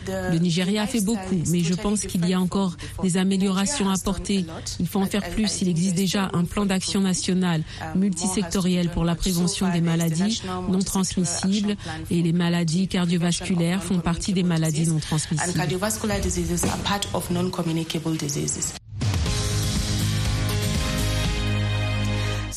Le 0.08 0.38
Nigeria 0.38 0.84
a 0.84 0.88
fait 0.88 1.02
beaucoup, 1.02 1.42
mais 1.50 1.62
je 1.62 1.74
pense 1.74 2.02
qu'il 2.02 2.28
y 2.28 2.34
a 2.34 2.40
encore 2.40 2.76
des 3.02 3.18
améliorations 3.18 3.90
à 3.90 3.94
apporter. 3.94 4.46
Il 4.80 4.88
faut 4.88 5.00
en 5.00 5.06
faire 5.06 5.30
plus. 5.30 5.62
Il 5.62 5.70
existe 5.70 5.96
déjà 5.96 6.30
un 6.34 6.46
plan 6.46 6.66
d'action 6.66 7.02
national 7.02 7.64
multisectoriel 7.96 8.90
pour 8.90 9.04
la 9.04 9.16
prévention 9.16 9.72
des 9.72 9.82
maladies 9.82 10.42
non 10.70 10.80
transmissibles 10.80 11.76
et 12.12 12.22
les 12.22 12.34
maladies 12.34 12.88
cardiovasculaires 12.88 13.84
font 13.84 14.00
partie 14.00 14.34
des 14.34 14.44
maladies 14.44 14.88
non 14.88 15.00
transmissibles. 15.00 15.60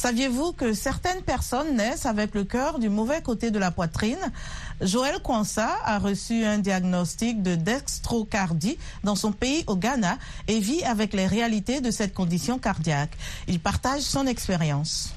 Saviez-vous 0.00 0.52
que 0.52 0.72
certaines 0.72 1.20
personnes 1.20 1.76
naissent 1.76 2.06
avec 2.06 2.34
le 2.34 2.44
cœur 2.44 2.78
du 2.78 2.88
mauvais 2.88 3.20
côté 3.20 3.50
de 3.50 3.58
la 3.58 3.70
poitrine? 3.70 4.16
Joël 4.80 5.16
Kwansa 5.22 5.68
a 5.84 5.98
reçu 5.98 6.42
un 6.42 6.56
diagnostic 6.56 7.42
de 7.42 7.54
dextrocardie 7.54 8.78
dans 9.04 9.14
son 9.14 9.30
pays 9.30 9.62
au 9.66 9.76
Ghana 9.76 10.16
et 10.48 10.58
vit 10.58 10.82
avec 10.84 11.12
les 11.12 11.26
réalités 11.26 11.82
de 11.82 11.90
cette 11.90 12.14
condition 12.14 12.58
cardiaque. 12.58 13.10
Il 13.46 13.60
partage 13.60 14.00
son 14.00 14.26
expérience. 14.26 15.14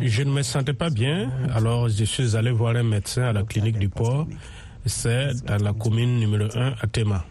Je 0.00 0.22
ne 0.22 0.30
me 0.30 0.42
sentais 0.42 0.72
pas 0.72 0.88
bien, 0.88 1.30
alors 1.54 1.90
je 1.90 2.04
suis 2.04 2.36
allé 2.36 2.50
voir 2.50 2.74
un 2.74 2.84
médecin 2.84 3.24
à 3.24 3.34
la 3.34 3.42
clinique 3.42 3.78
du 3.78 3.90
port. 3.90 4.26
C'est 4.86 5.44
dans 5.44 5.62
la 5.62 5.74
commune 5.74 6.20
numéro 6.20 6.48
1 6.56 6.76
à 6.80 6.86
Tema. 6.86 7.22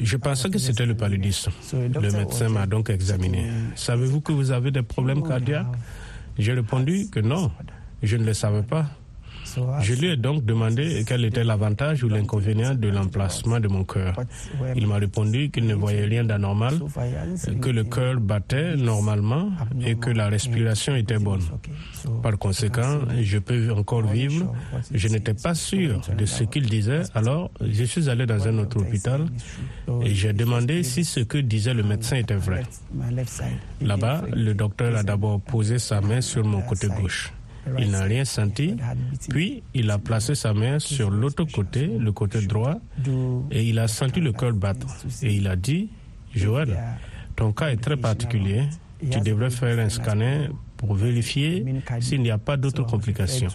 Je 0.00 0.16
pensais 0.16 0.48
que 0.50 0.58
c'était 0.58 0.86
le 0.86 0.94
paludisme. 0.96 1.50
Le 1.72 2.10
médecin 2.12 2.48
m'a 2.48 2.66
donc 2.66 2.90
examiné. 2.90 3.46
Savez-vous 3.74 4.20
que 4.20 4.32
vous 4.32 4.50
avez 4.50 4.70
des 4.70 4.82
problèmes 4.82 5.22
cardiaques 5.26 5.66
J'ai 6.38 6.52
répondu 6.52 7.08
que 7.10 7.20
non, 7.20 7.50
je 8.02 8.16
ne 8.16 8.24
le 8.24 8.34
savais 8.34 8.62
pas. 8.62 8.86
Je 9.80 9.94
lui 9.94 10.08
ai 10.08 10.16
donc 10.16 10.44
demandé 10.44 11.04
quel 11.06 11.24
était 11.24 11.44
l'avantage 11.44 12.04
ou 12.04 12.08
l'inconvénient 12.08 12.74
de 12.74 12.88
l'emplacement 12.88 13.60
de 13.60 13.68
mon 13.68 13.84
cœur. 13.84 14.14
Il 14.76 14.86
m'a 14.86 14.96
répondu 14.96 15.50
qu'il 15.50 15.66
ne 15.66 15.74
voyait 15.74 16.04
rien 16.06 16.24
d'anormal, 16.24 16.74
que 17.60 17.68
le 17.70 17.84
cœur 17.84 18.20
battait 18.20 18.76
normalement 18.76 19.50
et 19.84 19.96
que 19.96 20.10
la 20.10 20.28
respiration 20.28 20.94
était 20.96 21.18
bonne. 21.18 21.42
Par 22.22 22.38
conséquent, 22.38 23.00
je 23.20 23.38
peux 23.38 23.70
encore 23.72 24.06
vivre. 24.06 24.54
Je 24.92 25.08
n'étais 25.08 25.34
pas 25.34 25.54
sûr 25.54 26.00
de 26.16 26.26
ce 26.26 26.44
qu'il 26.44 26.66
disait, 26.66 27.02
alors 27.14 27.50
je 27.60 27.84
suis 27.84 28.08
allé 28.08 28.26
dans 28.26 28.46
un 28.46 28.58
autre 28.58 28.78
hôpital 28.80 29.26
et 30.02 30.14
j'ai 30.14 30.32
demandé 30.32 30.82
si 30.82 31.04
ce 31.04 31.20
que 31.20 31.38
disait 31.38 31.74
le 31.74 31.82
médecin 31.82 32.16
était 32.16 32.34
vrai. 32.36 32.62
Là-bas, 33.80 34.24
le 34.32 34.54
docteur 34.54 34.96
a 34.96 35.02
d'abord 35.02 35.40
posé 35.40 35.78
sa 35.78 36.00
main 36.00 36.20
sur 36.20 36.44
mon 36.44 36.62
côté 36.62 36.88
gauche. 36.88 37.32
Il 37.78 37.90
n'a 37.90 38.02
rien 38.04 38.24
senti. 38.24 38.76
Puis, 39.28 39.62
il 39.74 39.90
a 39.90 39.98
placé 39.98 40.34
sa 40.34 40.52
main 40.54 40.78
sur 40.78 41.10
l'autre 41.10 41.44
côté, 41.44 41.86
le 41.86 42.12
côté 42.12 42.40
droit, 42.46 42.76
et 43.50 43.64
il 43.64 43.78
a 43.78 43.88
senti 43.88 44.20
le 44.20 44.32
cœur 44.32 44.52
battre. 44.52 44.86
Et 45.22 45.34
il 45.34 45.46
a 45.46 45.56
dit, 45.56 45.90
Joël, 46.34 46.76
ton 47.36 47.52
cas 47.52 47.68
est 47.68 47.76
très 47.80 47.96
particulier. 47.96 48.64
Tu 49.10 49.20
devrais 49.20 49.50
faire 49.50 49.78
un 49.78 49.88
scanner 49.88 50.48
pour 50.76 50.94
vérifier 50.94 51.64
s'il 52.00 52.22
n'y 52.22 52.30
a 52.30 52.38
pas 52.38 52.56
d'autres 52.56 52.84
complications. 52.84 53.48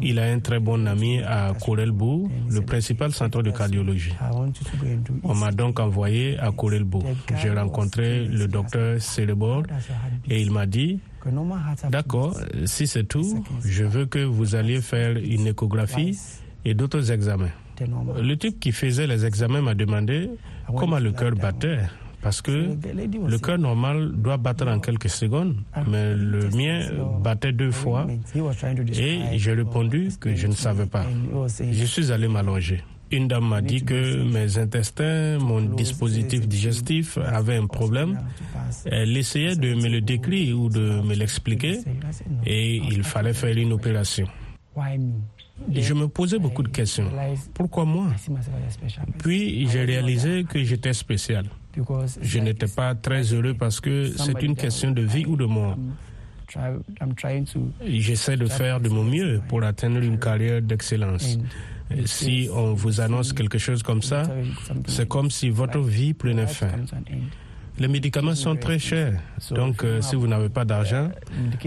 Il 0.00 0.18
a 0.18 0.24
un 0.24 0.38
très 0.40 0.58
bon 0.58 0.86
ami 0.86 1.20
à 1.20 1.52
Korelbou, 1.60 2.30
le 2.48 2.62
principal 2.62 3.12
centre 3.12 3.42
de 3.42 3.50
cardiologie. 3.50 4.14
On 5.22 5.34
m'a 5.34 5.52
donc 5.52 5.78
envoyé 5.80 6.38
à 6.38 6.50
Korelbou. 6.50 7.02
J'ai 7.42 7.50
rencontré 7.50 8.24
le 8.24 8.48
docteur 8.48 9.00
Cerebor 9.00 9.64
et 10.30 10.40
il 10.40 10.50
m'a 10.50 10.64
dit 10.66 10.98
D'accord, 11.90 12.36
si 12.64 12.86
c'est 12.86 13.04
tout, 13.04 13.44
je 13.64 13.84
veux 13.84 14.06
que 14.06 14.20
vous 14.20 14.54
alliez 14.54 14.80
faire 14.80 15.16
une 15.16 15.46
échographie 15.46 16.18
et 16.64 16.74
d'autres 16.74 17.10
examens. 17.10 17.50
Le 17.80 18.34
type 18.36 18.58
qui 18.58 18.72
faisait 18.72 19.06
les 19.06 19.24
examens 19.26 19.60
m'a 19.60 19.74
demandé 19.74 20.30
comment 20.76 20.98
le 20.98 21.12
cœur 21.12 21.32
battait. 21.32 21.78
Parce 22.22 22.42
que 22.42 22.50
le 22.50 23.38
cœur 23.38 23.58
normal 23.58 24.10
doit 24.16 24.36
battre 24.38 24.66
en 24.66 24.80
quelques 24.80 25.10
secondes, 25.10 25.56
mais 25.88 26.12
le 26.14 26.48
mien 26.50 26.80
battait 27.22 27.52
deux 27.52 27.70
fois 27.70 28.06
et 28.98 29.38
j'ai 29.38 29.52
répondu 29.52 30.08
que 30.18 30.34
je 30.34 30.46
ne 30.48 30.52
savais 30.54 30.86
pas. 30.86 31.04
Je 31.70 31.84
suis 31.84 32.10
allé 32.10 32.26
m'allonger. 32.26 32.82
Une 33.12 33.28
dame 33.28 33.48
m'a 33.48 33.62
dit 33.62 33.84
que 33.84 34.24
mes 34.24 34.58
intestins, 34.58 35.38
mon 35.38 35.60
dispositif 35.60 36.48
digestif 36.48 37.18
avait 37.18 37.56
un 37.56 37.66
problème. 37.66 38.18
Elle 38.84 39.16
essayait 39.16 39.54
de 39.54 39.74
me 39.74 39.88
le 39.88 40.00
décrire 40.00 40.58
ou 40.58 40.68
de 40.68 41.00
me 41.02 41.14
l'expliquer 41.14 41.80
et 42.44 42.76
il 42.76 43.04
fallait 43.04 43.34
faire 43.34 43.56
une 43.56 43.72
opération. 43.72 44.26
Je 45.72 45.94
me 45.94 46.08
posais 46.08 46.38
beaucoup 46.38 46.62
de 46.62 46.68
questions. 46.68 47.10
Pourquoi 47.54 47.84
moi? 47.84 48.08
Puis 49.18 49.68
j'ai 49.68 49.84
réalisé 49.84 50.44
que 50.44 50.62
j'étais 50.62 50.92
spécial. 50.92 51.46
Je 52.20 52.38
n'étais 52.40 52.66
pas 52.66 52.94
très 52.94 53.22
heureux 53.32 53.54
parce 53.54 53.80
que 53.80 54.12
c'est 54.16 54.42
une 54.42 54.56
question 54.56 54.90
de 54.90 55.02
vie 55.02 55.26
ou 55.26 55.36
de 55.36 55.44
mort. 55.44 55.76
J'essaie 57.84 58.36
de 58.36 58.46
faire 58.46 58.80
de 58.80 58.88
mon 58.88 59.04
mieux 59.04 59.40
pour 59.48 59.62
atteindre 59.62 59.98
une 60.02 60.18
carrière 60.18 60.62
d'excellence. 60.62 61.38
Si 62.04 62.48
on 62.52 62.72
vous 62.74 63.00
annonce 63.00 63.32
quelque 63.32 63.58
chose 63.58 63.82
comme 63.82 64.02
ça, 64.02 64.24
c'est 64.88 65.08
comme 65.08 65.30
si 65.30 65.50
votre 65.50 65.80
vie 65.80 66.14
prenait 66.14 66.46
fin. 66.46 66.68
Les 67.78 67.88
médicaments 67.88 68.34
sont 68.34 68.56
très 68.56 68.78
chers. 68.78 69.20
Donc, 69.50 69.84
euh, 69.84 70.00
si 70.00 70.16
vous 70.16 70.26
n'avez 70.26 70.48
pas 70.48 70.64
d'argent, 70.64 71.10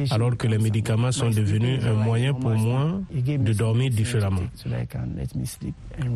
alors 0.09 0.35
que 0.35 0.47
les 0.47 0.57
médicaments 0.57 1.11
sont 1.11 1.29
devenus 1.29 1.83
un 1.85 1.93
moyen 1.93 2.33
pour 2.33 2.51
moi 2.51 2.99
de 3.13 3.53
dormir 3.53 3.91
différemment. 3.91 4.41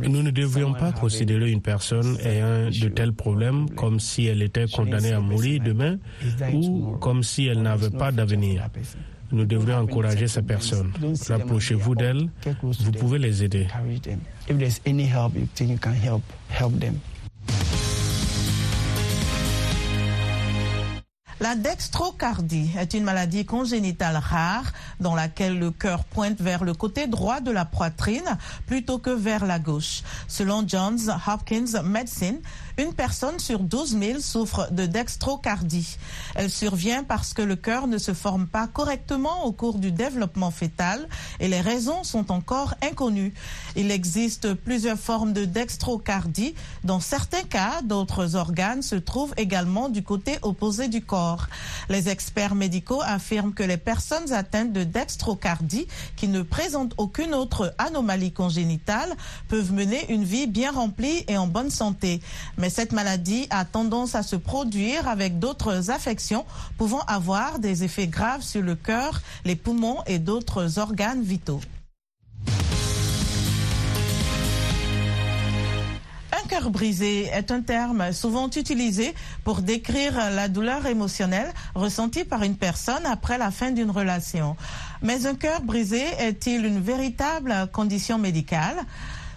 Nous 0.01 0.23
ne 0.23 0.31
devrions 0.31 0.73
pas 0.73 0.91
considérer 0.91 1.51
une 1.51 1.61
personne 1.61 2.17
ayant 2.23 2.69
de 2.69 2.89
tels 2.89 3.13
problèmes 3.13 3.69
comme 3.71 3.99
si 3.99 4.25
elle 4.25 4.41
était 4.41 4.65
condamnée 4.67 5.11
à 5.13 5.19
mourir 5.19 5.61
demain 5.63 5.97
ou 6.53 6.97
comme 6.99 7.21
si 7.23 7.45
elle 7.47 7.61
n'avait 7.61 7.91
pas 7.91 8.11
d'avenir. 8.11 8.67
Nous 9.31 9.45
devrions 9.45 9.77
encourager 9.79 10.27
ces 10.27 10.41
personnes. 10.43 10.91
Rapprochez-vous 11.27 11.95
d'elles. 11.95 12.29
Vous 12.61 12.91
pouvez 12.91 13.19
les 13.19 13.43
aider. 13.43 13.67
La 21.39 21.55
dextrocardie 21.55 22.69
est 22.77 22.93
une 22.93 23.03
maladie 23.03 23.45
congénitale 23.45 24.17
rare 24.17 24.71
dans 24.99 25.15
laquelle 25.15 25.57
le 25.57 25.71
cœur 25.71 26.03
pointe 26.03 26.39
vers 26.39 26.63
le 26.63 26.73
côté 26.73 27.07
droit 27.07 27.39
de 27.41 27.51
la 27.51 27.65
poitrine 27.65 28.37
plutôt 28.67 28.99
que 28.99 29.09
vers 29.09 29.45
la 29.45 29.59
gauche. 29.59 30.03
Selon 30.27 30.67
Johns 30.67 31.09
Hopkins 31.27 31.81
Medicine, 31.83 32.39
une 32.77 32.93
personne 32.93 33.39
sur 33.39 33.59
12 33.59 33.99
000 33.99 34.19
souffre 34.19 34.67
de 34.71 34.85
dextrocardie. 34.85 35.97
Elle 36.35 36.49
survient 36.49 37.03
parce 37.03 37.33
que 37.33 37.41
le 37.41 37.55
cœur 37.55 37.87
ne 37.87 37.97
se 37.97 38.13
forme 38.13 38.47
pas 38.47 38.67
correctement 38.67 39.45
au 39.45 39.51
cours 39.51 39.77
du 39.77 39.91
développement 39.91 40.51
fœtal 40.51 41.07
et 41.39 41.47
les 41.47 41.61
raisons 41.61 42.03
sont 42.03 42.31
encore 42.31 42.73
inconnues. 42.81 43.33
Il 43.75 43.91
existe 43.91 44.53
plusieurs 44.53 44.97
formes 44.97 45.33
de 45.33 45.45
dextrocardie. 45.45 46.55
Dans 46.83 46.99
certains 46.99 47.43
cas, 47.43 47.81
d'autres 47.83 48.35
organes 48.35 48.81
se 48.81 48.95
trouvent 48.95 49.33
également 49.37 49.89
du 49.89 50.03
côté 50.03 50.37
opposé 50.41 50.87
du 50.87 51.01
corps. 51.01 51.47
Les 51.89 52.09
experts 52.09 52.55
médicaux 52.55 53.01
affirment 53.03 53.53
que 53.53 53.63
les 53.63 53.77
personnes 53.77 54.33
atteintes 54.33 54.73
de 54.73 54.83
dextrocardie 54.83 55.87
qui 56.15 56.27
ne 56.27 56.41
présentent 56.41 56.93
aucune 56.97 57.33
autre 57.33 57.73
anomalie 57.77 58.31
congénitale 58.31 59.13
peuvent 59.47 59.71
mener 59.71 60.11
une 60.11 60.23
vie 60.23 60.47
bien 60.47 60.71
remplie 60.71 61.23
et 61.27 61.37
en 61.37 61.47
bonne 61.47 61.69
santé. 61.69 62.21
Mais 62.63 62.69
cette 62.69 62.93
maladie 62.93 63.45
a 63.49 63.65
tendance 63.65 64.15
à 64.15 64.23
se 64.23 64.37
produire 64.37 65.09
avec 65.09 65.37
d'autres 65.37 65.91
affections 65.91 66.45
pouvant 66.77 67.01
avoir 67.01 67.59
des 67.59 67.83
effets 67.83 68.07
graves 68.07 68.41
sur 68.41 68.61
le 68.61 68.75
cœur, 68.75 69.21
les 69.43 69.57
poumons 69.57 69.97
et 70.07 70.17
d'autres 70.17 70.79
organes 70.79 71.23
vitaux. 71.23 71.59
Un 76.31 76.47
cœur 76.47 76.69
brisé 76.69 77.25
est 77.25 77.51
un 77.51 77.59
terme 77.59 78.13
souvent 78.13 78.49
utilisé 78.49 79.13
pour 79.43 79.61
décrire 79.61 80.15
la 80.31 80.47
douleur 80.47 80.85
émotionnelle 80.85 81.53
ressentie 81.75 82.23
par 82.23 82.43
une 82.43 82.55
personne 82.55 83.05
après 83.05 83.37
la 83.37 83.51
fin 83.51 83.71
d'une 83.71 83.91
relation. 83.91 84.55
Mais 85.01 85.25
un 85.25 85.35
cœur 85.35 85.63
brisé 85.63 86.01
est-il 86.17 86.65
une 86.65 86.79
véritable 86.79 87.67
condition 87.73 88.17
médicale? 88.17 88.85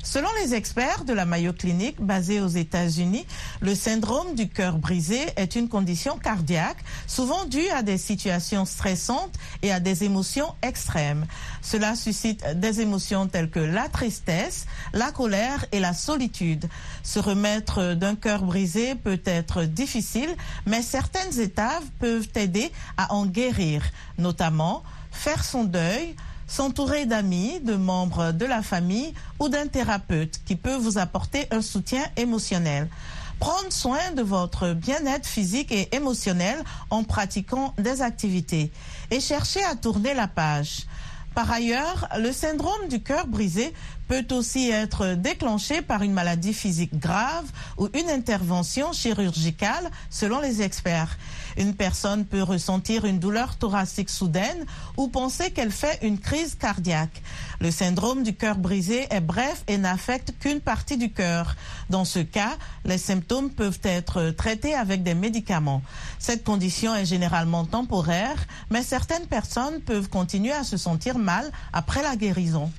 Selon 0.07 0.29
les 0.41 0.55
experts 0.55 1.05
de 1.05 1.13
la 1.13 1.25
Mayo 1.25 1.53
Clinic 1.53 2.01
basée 2.01 2.41
aux 2.41 2.47
États-Unis, 2.47 3.27
le 3.61 3.75
syndrome 3.75 4.37
du 4.37 4.49
cœur 4.49 4.79
brisé 4.79 5.19
est 5.35 5.57
une 5.57 5.69
condition 5.69 6.17
cardiaque 6.17 6.79
souvent 7.09 7.45
due 7.45 7.69
à 7.71 7.83
des 7.83 7.99
situations 7.99 8.65
stressantes 8.67 9.35
et 9.63 9.73
à 9.73 9.81
des 9.81 10.05
émotions 10.05 10.55
extrêmes. 10.63 11.27
Cela 11.61 11.97
suscite 11.97 12.47
des 12.55 12.81
émotions 12.81 13.27
telles 13.27 13.51
que 13.51 13.59
la 13.59 13.89
tristesse, 13.89 14.67
la 14.93 15.11
colère 15.11 15.67
et 15.73 15.81
la 15.81 15.93
solitude. 15.93 16.69
Se 17.03 17.19
remettre 17.19 17.95
d'un 17.95 18.15
cœur 18.15 18.43
brisé 18.43 18.95
peut 18.95 19.21
être 19.25 19.65
difficile, 19.65 20.31
mais 20.67 20.83
certaines 20.83 21.41
étapes 21.41 21.83
peuvent 21.99 22.29
aider 22.37 22.71
à 22.97 23.13
en 23.13 23.27
guérir, 23.27 23.83
notamment 24.19 24.85
faire 25.11 25.45
son 25.45 25.65
deuil, 25.65 26.15
s'entourer 26.47 27.07
d'amis, 27.07 27.61
de 27.61 27.75
membres 27.75 28.33
de 28.33 28.47
la 28.47 28.63
famille 28.63 29.13
ou 29.39 29.49
d'un 29.49 29.67
thérapeute 29.67 30.41
qui 30.45 30.57
peut 30.57 30.77
vous 30.77 30.99
apporter 30.99 31.47
un 31.51 31.63
soutien 31.63 32.05
émotionnel. 32.17 32.89
Prendre 33.39 33.71
soin 33.71 34.13
de 34.17 34.23
votre 34.23 34.73
bien-être 34.73 35.27
physique 35.27 35.71
et 35.71 35.95
émotionnel 35.95 36.59
en 36.89 37.05
pratiquant 37.05 37.75
des 37.77 38.01
activités 38.01 38.73
et 39.11 39.21
chercher 39.21 39.63
à 39.65 39.77
tourner 39.77 40.15
la 40.15 40.27
page. 40.27 40.87
Par 41.35 41.51
ailleurs, 41.51 42.09
le 42.19 42.33
syndrome 42.33 42.89
du 42.89 43.03
cœur 43.03 43.27
brisé 43.27 43.75
peut 44.09 44.25
aussi 44.31 44.71
être 44.71 45.15
déclenché 45.17 45.83
par 45.83 46.01
une 46.01 46.15
maladie 46.15 46.55
physique 46.55 46.99
grave 46.99 47.45
ou 47.77 47.89
une 47.93 48.09
intervention 48.09 48.95
chirurgicale 48.95 49.91
selon 50.09 50.41
les 50.41 50.63
experts. 50.63 51.19
Une 51.57 51.75
personne 51.75 52.25
peut 52.25 52.43
ressentir 52.43 53.05
une 53.05 53.19
douleur 53.19 53.57
thoracique 53.57 54.11
soudaine 54.11 54.67
ou 54.97 55.09
penser 55.09 55.51
qu'elle 55.51 55.71
fait 55.71 55.99
une 56.03 56.19
crise 56.19 56.55
cardiaque. 56.55 57.23
Le 57.61 57.71
syndrome 57.71 58.23
du 58.23 58.35
cœur 58.35 58.57
brisé 58.57 59.07
est 59.11 59.21
bref 59.21 59.65
et 59.67 59.79
n'affecte 59.79 60.33
qu'une 60.39 60.61
partie 60.61 60.97
du 60.97 61.11
cœur. 61.13 61.57
Dans 61.89 62.05
ce 62.05 62.19
cas, 62.19 62.57
les 62.85 62.99
symptômes 62.99 63.51
peuvent 63.51 63.81
être 63.83 64.31
traités 64.31 64.75
avec 64.75 65.03
des 65.03 65.15
médicaments. 65.15 65.83
Cette 66.19 66.45
condition 66.45 66.95
est 66.95 67.07
généralement 67.07 67.65
temporaire, 67.65 68.47
mais 68.71 68.83
certaines 68.83 69.27
personnes 69.27 69.81
peuvent 69.81 70.09
continuer 70.09 70.53
à 70.53 70.65
se 70.65 70.77
sentir 70.77 71.19
mal 71.19 71.51
après 71.73 72.03
la 72.03 72.17
guérison. 72.17 72.71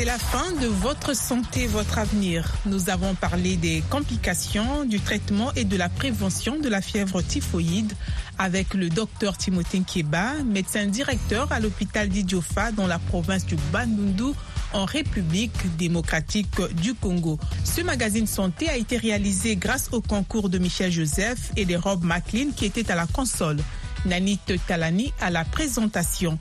C'est 0.00 0.06
la 0.06 0.18
fin 0.18 0.52
de 0.52 0.66
votre 0.66 1.14
santé, 1.14 1.66
votre 1.66 1.98
avenir. 1.98 2.54
Nous 2.64 2.88
avons 2.88 3.14
parlé 3.14 3.58
des 3.58 3.82
complications, 3.90 4.86
du 4.86 4.98
traitement 4.98 5.52
et 5.56 5.64
de 5.64 5.76
la 5.76 5.90
prévention 5.90 6.58
de 6.58 6.70
la 6.70 6.80
fièvre 6.80 7.20
typhoïde 7.20 7.92
avec 8.38 8.72
le 8.72 8.88
docteur 8.88 9.36
Timothée 9.36 9.80
Kieba, 9.80 10.42
médecin 10.42 10.86
directeur 10.86 11.52
à 11.52 11.60
l'hôpital 11.60 12.08
d'Idiofa 12.08 12.72
dans 12.72 12.86
la 12.86 12.98
province 12.98 13.44
du 13.44 13.56
Bandundu 13.70 14.32
en 14.72 14.86
République 14.86 15.76
démocratique 15.76 16.62
du 16.80 16.94
Congo. 16.94 17.38
Ce 17.64 17.82
magazine 17.82 18.26
santé 18.26 18.70
a 18.70 18.78
été 18.78 18.96
réalisé 18.96 19.56
grâce 19.56 19.90
au 19.92 20.00
concours 20.00 20.48
de 20.48 20.56
Michel 20.56 20.90
Joseph 20.90 21.52
et 21.56 21.66
de 21.66 21.76
Rob 21.76 22.04
McLean 22.04 22.52
qui 22.56 22.64
étaient 22.64 22.90
à 22.90 22.94
la 22.94 23.06
console. 23.06 23.58
Nanit 24.06 24.40
Talani 24.66 25.12
à 25.20 25.28
la 25.28 25.44
présentation. 25.44 26.38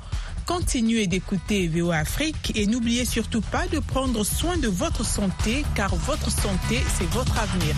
Continuez 0.49 1.05
d'écouter 1.05 1.67
VO 1.67 1.91
Afrique 1.91 2.53
et 2.55 2.65
n'oubliez 2.65 3.05
surtout 3.05 3.39
pas 3.39 3.67
de 3.67 3.77
prendre 3.77 4.23
soin 4.23 4.57
de 4.57 4.67
votre 4.67 5.05
santé 5.05 5.63
car 5.75 5.95
votre 5.95 6.31
santé, 6.31 6.79
c'est 6.97 7.07
votre 7.11 7.37
avenir. 7.37 7.75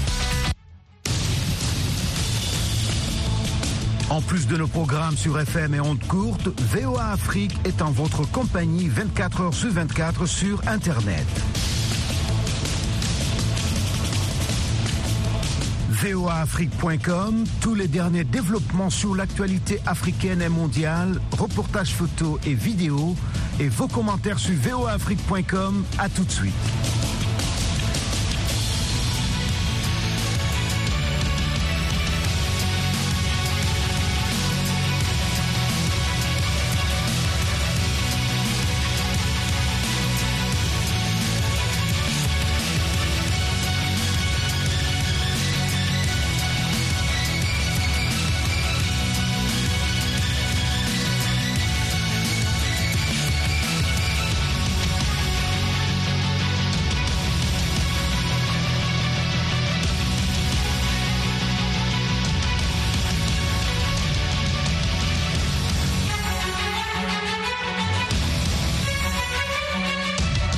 En 4.09 4.21
plus 4.21 4.47
de 4.47 4.55
nos 4.55 4.67
programmes 4.67 5.17
sur 5.17 5.37
FM 5.37 5.75
et 5.75 5.81
ondes 5.81 6.07
courtes, 6.07 6.47
VOA 6.73 7.07
Afrique 7.11 7.57
est 7.65 7.81
en 7.81 7.91
votre 7.91 8.23
compagnie 8.31 8.87
24 8.87 9.41
heures 9.41 9.53
sur 9.53 9.71
24 9.71 10.25
sur 10.25 10.65
Internet. 10.65 11.27
voaafrique.com, 16.03 17.43
tous 17.61 17.75
les 17.75 17.87
derniers 17.87 18.23
développements 18.23 18.89
sur 18.89 19.13
l'actualité 19.15 19.79
africaine 19.85 20.41
et 20.41 20.49
mondiale, 20.49 21.21
reportages 21.37 21.93
photos 21.93 22.39
et 22.45 22.55
vidéos, 22.55 23.15
et 23.59 23.69
vos 23.69 23.87
commentaires 23.87 24.39
sur 24.39 24.55
voaafrique.com. 24.55 25.83
À 25.99 26.09
tout 26.09 26.23
de 26.23 26.31
suite. 26.31 26.90